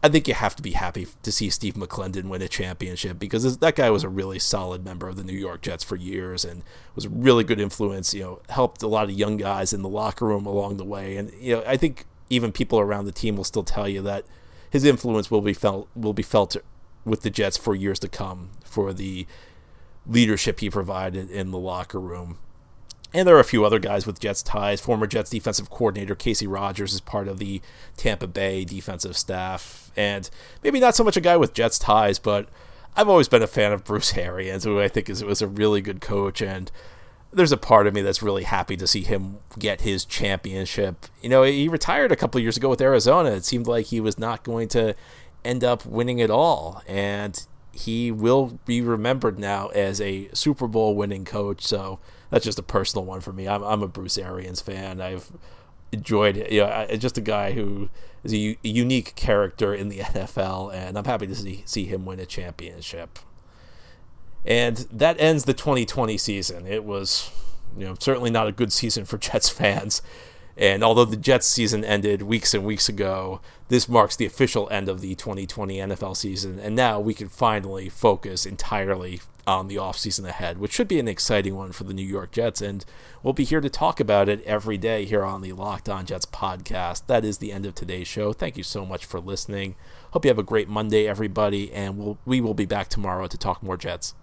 I 0.04 0.10
think 0.10 0.28
you 0.28 0.34
have 0.34 0.54
to 0.56 0.62
be 0.62 0.72
happy 0.72 1.06
to 1.22 1.32
see 1.32 1.48
Steve 1.48 1.74
McLendon 1.76 2.24
win 2.24 2.42
a 2.42 2.48
championship 2.48 3.18
because 3.18 3.56
that 3.56 3.74
guy 3.74 3.88
was 3.88 4.04
a 4.04 4.08
really 4.10 4.38
solid 4.38 4.84
member 4.84 5.08
of 5.08 5.16
the 5.16 5.24
New 5.24 5.32
York 5.32 5.62
Jets 5.62 5.82
for 5.82 5.96
years 5.96 6.44
and 6.44 6.62
was 6.94 7.06
a 7.06 7.08
really 7.08 7.42
good 7.42 7.58
influence. 7.58 8.12
You 8.12 8.22
know, 8.22 8.42
helped 8.50 8.82
a 8.82 8.86
lot 8.86 9.04
of 9.04 9.12
young 9.12 9.38
guys 9.38 9.72
in 9.72 9.80
the 9.80 9.88
locker 9.88 10.26
room 10.26 10.44
along 10.44 10.76
the 10.76 10.84
way, 10.84 11.16
and 11.16 11.32
you 11.40 11.56
know, 11.56 11.64
I 11.66 11.78
think 11.78 12.04
even 12.28 12.52
people 12.52 12.78
around 12.78 13.06
the 13.06 13.12
team 13.12 13.34
will 13.34 13.44
still 13.44 13.62
tell 13.62 13.88
you 13.88 14.02
that 14.02 14.26
his 14.68 14.84
influence 14.84 15.30
will 15.30 15.40
be 15.40 15.54
felt 15.54 15.88
will 15.96 16.12
be 16.12 16.22
felt 16.22 16.54
with 17.06 17.22
the 17.22 17.30
Jets 17.30 17.56
for 17.56 17.74
years 17.74 17.98
to 18.00 18.08
come 18.08 18.50
for 18.62 18.92
the 18.92 19.26
leadership 20.06 20.60
he 20.60 20.68
provided 20.68 21.30
in 21.30 21.50
the 21.50 21.58
locker 21.58 21.98
room. 21.98 22.36
And 23.14 23.28
there 23.28 23.36
are 23.36 23.40
a 23.40 23.44
few 23.44 23.64
other 23.64 23.78
guys 23.78 24.06
with 24.06 24.18
Jets 24.18 24.42
ties. 24.42 24.80
Former 24.80 25.06
Jets 25.06 25.30
defensive 25.30 25.70
coordinator 25.70 26.16
Kacy 26.16 26.46
Rodgers 26.50 26.92
is 26.92 27.00
part 27.00 27.28
of 27.28 27.38
the 27.38 27.62
Tampa 27.96 28.26
Bay 28.26 28.64
defensive 28.64 29.16
staff. 29.16 29.92
And 29.96 30.28
maybe 30.64 30.80
not 30.80 30.96
so 30.96 31.04
much 31.04 31.16
a 31.16 31.20
guy 31.20 31.36
with 31.36 31.54
Jets 31.54 31.78
ties, 31.78 32.18
but 32.18 32.48
I've 32.96 33.08
always 33.08 33.28
been 33.28 33.42
a 33.42 33.46
fan 33.46 33.72
of 33.72 33.84
Bruce 33.84 34.16
Arians, 34.16 34.64
who 34.64 34.80
I 34.80 34.88
think 34.88 35.08
is 35.08 35.22
was 35.22 35.40
a 35.40 35.46
really 35.46 35.80
good 35.80 36.00
coach. 36.00 36.42
And 36.42 36.72
there's 37.32 37.52
a 37.52 37.56
part 37.56 37.86
of 37.86 37.94
me 37.94 38.02
that's 38.02 38.20
really 38.20 38.42
happy 38.42 38.76
to 38.76 38.86
see 38.86 39.02
him 39.02 39.38
get 39.60 39.82
his 39.82 40.04
championship. 40.04 41.06
You 41.22 41.28
know, 41.28 41.44
he 41.44 41.68
retired 41.68 42.10
a 42.10 42.16
couple 42.16 42.40
years 42.40 42.56
ago 42.56 42.68
with 42.68 42.80
Arizona. 42.80 43.30
It 43.30 43.44
seemed 43.44 43.68
like 43.68 43.86
he 43.86 44.00
was 44.00 44.18
not 44.18 44.42
going 44.42 44.66
to 44.70 44.96
end 45.44 45.62
up 45.62 45.86
winning 45.86 46.18
it 46.18 46.30
all. 46.30 46.82
And 46.88 47.46
he 47.70 48.10
will 48.10 48.58
be 48.66 48.80
remembered 48.80 49.38
now 49.38 49.68
as 49.68 50.00
a 50.00 50.28
Super 50.32 50.66
Bowl 50.66 50.96
winning 50.96 51.24
coach. 51.24 51.64
So 51.64 52.00
that's 52.30 52.44
just 52.44 52.58
a 52.58 52.62
personal 52.62 53.04
one 53.04 53.20
for 53.20 53.32
me. 53.32 53.46
I'm, 53.48 53.62
I'm 53.62 53.82
a 53.82 53.88
Bruce 53.88 54.18
Arians 54.18 54.60
fan. 54.60 55.00
I've 55.00 55.30
enjoyed, 55.92 56.36
you 56.50 56.60
know, 56.60 56.86
just 56.98 57.18
a 57.18 57.20
guy 57.20 57.52
who 57.52 57.88
is 58.22 58.34
a, 58.34 58.58
a 58.64 58.68
unique 58.68 59.14
character 59.14 59.74
in 59.74 59.88
the 59.88 59.98
NFL, 60.00 60.74
and 60.74 60.98
I'm 60.98 61.04
happy 61.04 61.26
to 61.26 61.34
see, 61.34 61.62
see 61.66 61.84
him 61.84 62.04
win 62.04 62.20
a 62.20 62.26
championship. 62.26 63.18
And 64.44 64.76
that 64.92 65.18
ends 65.18 65.44
the 65.44 65.54
2020 65.54 66.18
season. 66.18 66.66
It 66.66 66.84
was, 66.84 67.30
you 67.76 67.84
know, 67.84 67.94
certainly 67.98 68.30
not 68.30 68.46
a 68.46 68.52
good 68.52 68.72
season 68.72 69.04
for 69.04 69.18
Jets 69.18 69.48
fans. 69.48 70.02
And 70.56 70.84
although 70.84 71.04
the 71.04 71.16
Jets 71.16 71.46
season 71.46 71.84
ended 71.84 72.22
weeks 72.22 72.54
and 72.54 72.64
weeks 72.64 72.88
ago, 72.88 73.40
this 73.68 73.88
marks 73.88 74.14
the 74.14 74.26
official 74.26 74.68
end 74.70 74.88
of 74.88 75.00
the 75.00 75.14
2020 75.16 75.78
NFL 75.78 76.16
season. 76.16 76.60
And 76.60 76.76
now 76.76 77.00
we 77.00 77.14
can 77.14 77.28
finally 77.28 77.88
focus 77.88 78.46
entirely 78.46 79.20
on 79.46 79.68
the 79.68 79.76
offseason 79.76 80.26
ahead, 80.26 80.58
which 80.58 80.72
should 80.72 80.88
be 80.88 80.98
an 80.98 81.08
exciting 81.08 81.54
one 81.54 81.72
for 81.72 81.84
the 81.84 81.94
New 81.94 82.06
York 82.06 82.30
Jets. 82.32 82.62
And 82.62 82.84
we'll 83.22 83.32
be 83.32 83.44
here 83.44 83.60
to 83.60 83.68
talk 83.68 84.00
about 84.00 84.28
it 84.28 84.42
every 84.44 84.78
day 84.78 85.04
here 85.04 85.24
on 85.24 85.42
the 85.42 85.52
Locked 85.52 85.88
On 85.88 86.06
Jets 86.06 86.26
podcast. 86.26 87.06
That 87.06 87.24
is 87.24 87.38
the 87.38 87.52
end 87.52 87.66
of 87.66 87.74
today's 87.74 88.08
show. 88.08 88.32
Thank 88.32 88.56
you 88.56 88.62
so 88.62 88.86
much 88.86 89.04
for 89.04 89.20
listening. 89.20 89.76
Hope 90.12 90.24
you 90.24 90.30
have 90.30 90.38
a 90.38 90.42
great 90.42 90.68
Monday, 90.68 91.06
everybody. 91.06 91.72
And 91.72 91.98
we'll, 91.98 92.18
we 92.24 92.40
will 92.40 92.54
be 92.54 92.66
back 92.66 92.88
tomorrow 92.88 93.26
to 93.26 93.38
talk 93.38 93.62
more 93.62 93.76
Jets. 93.76 94.14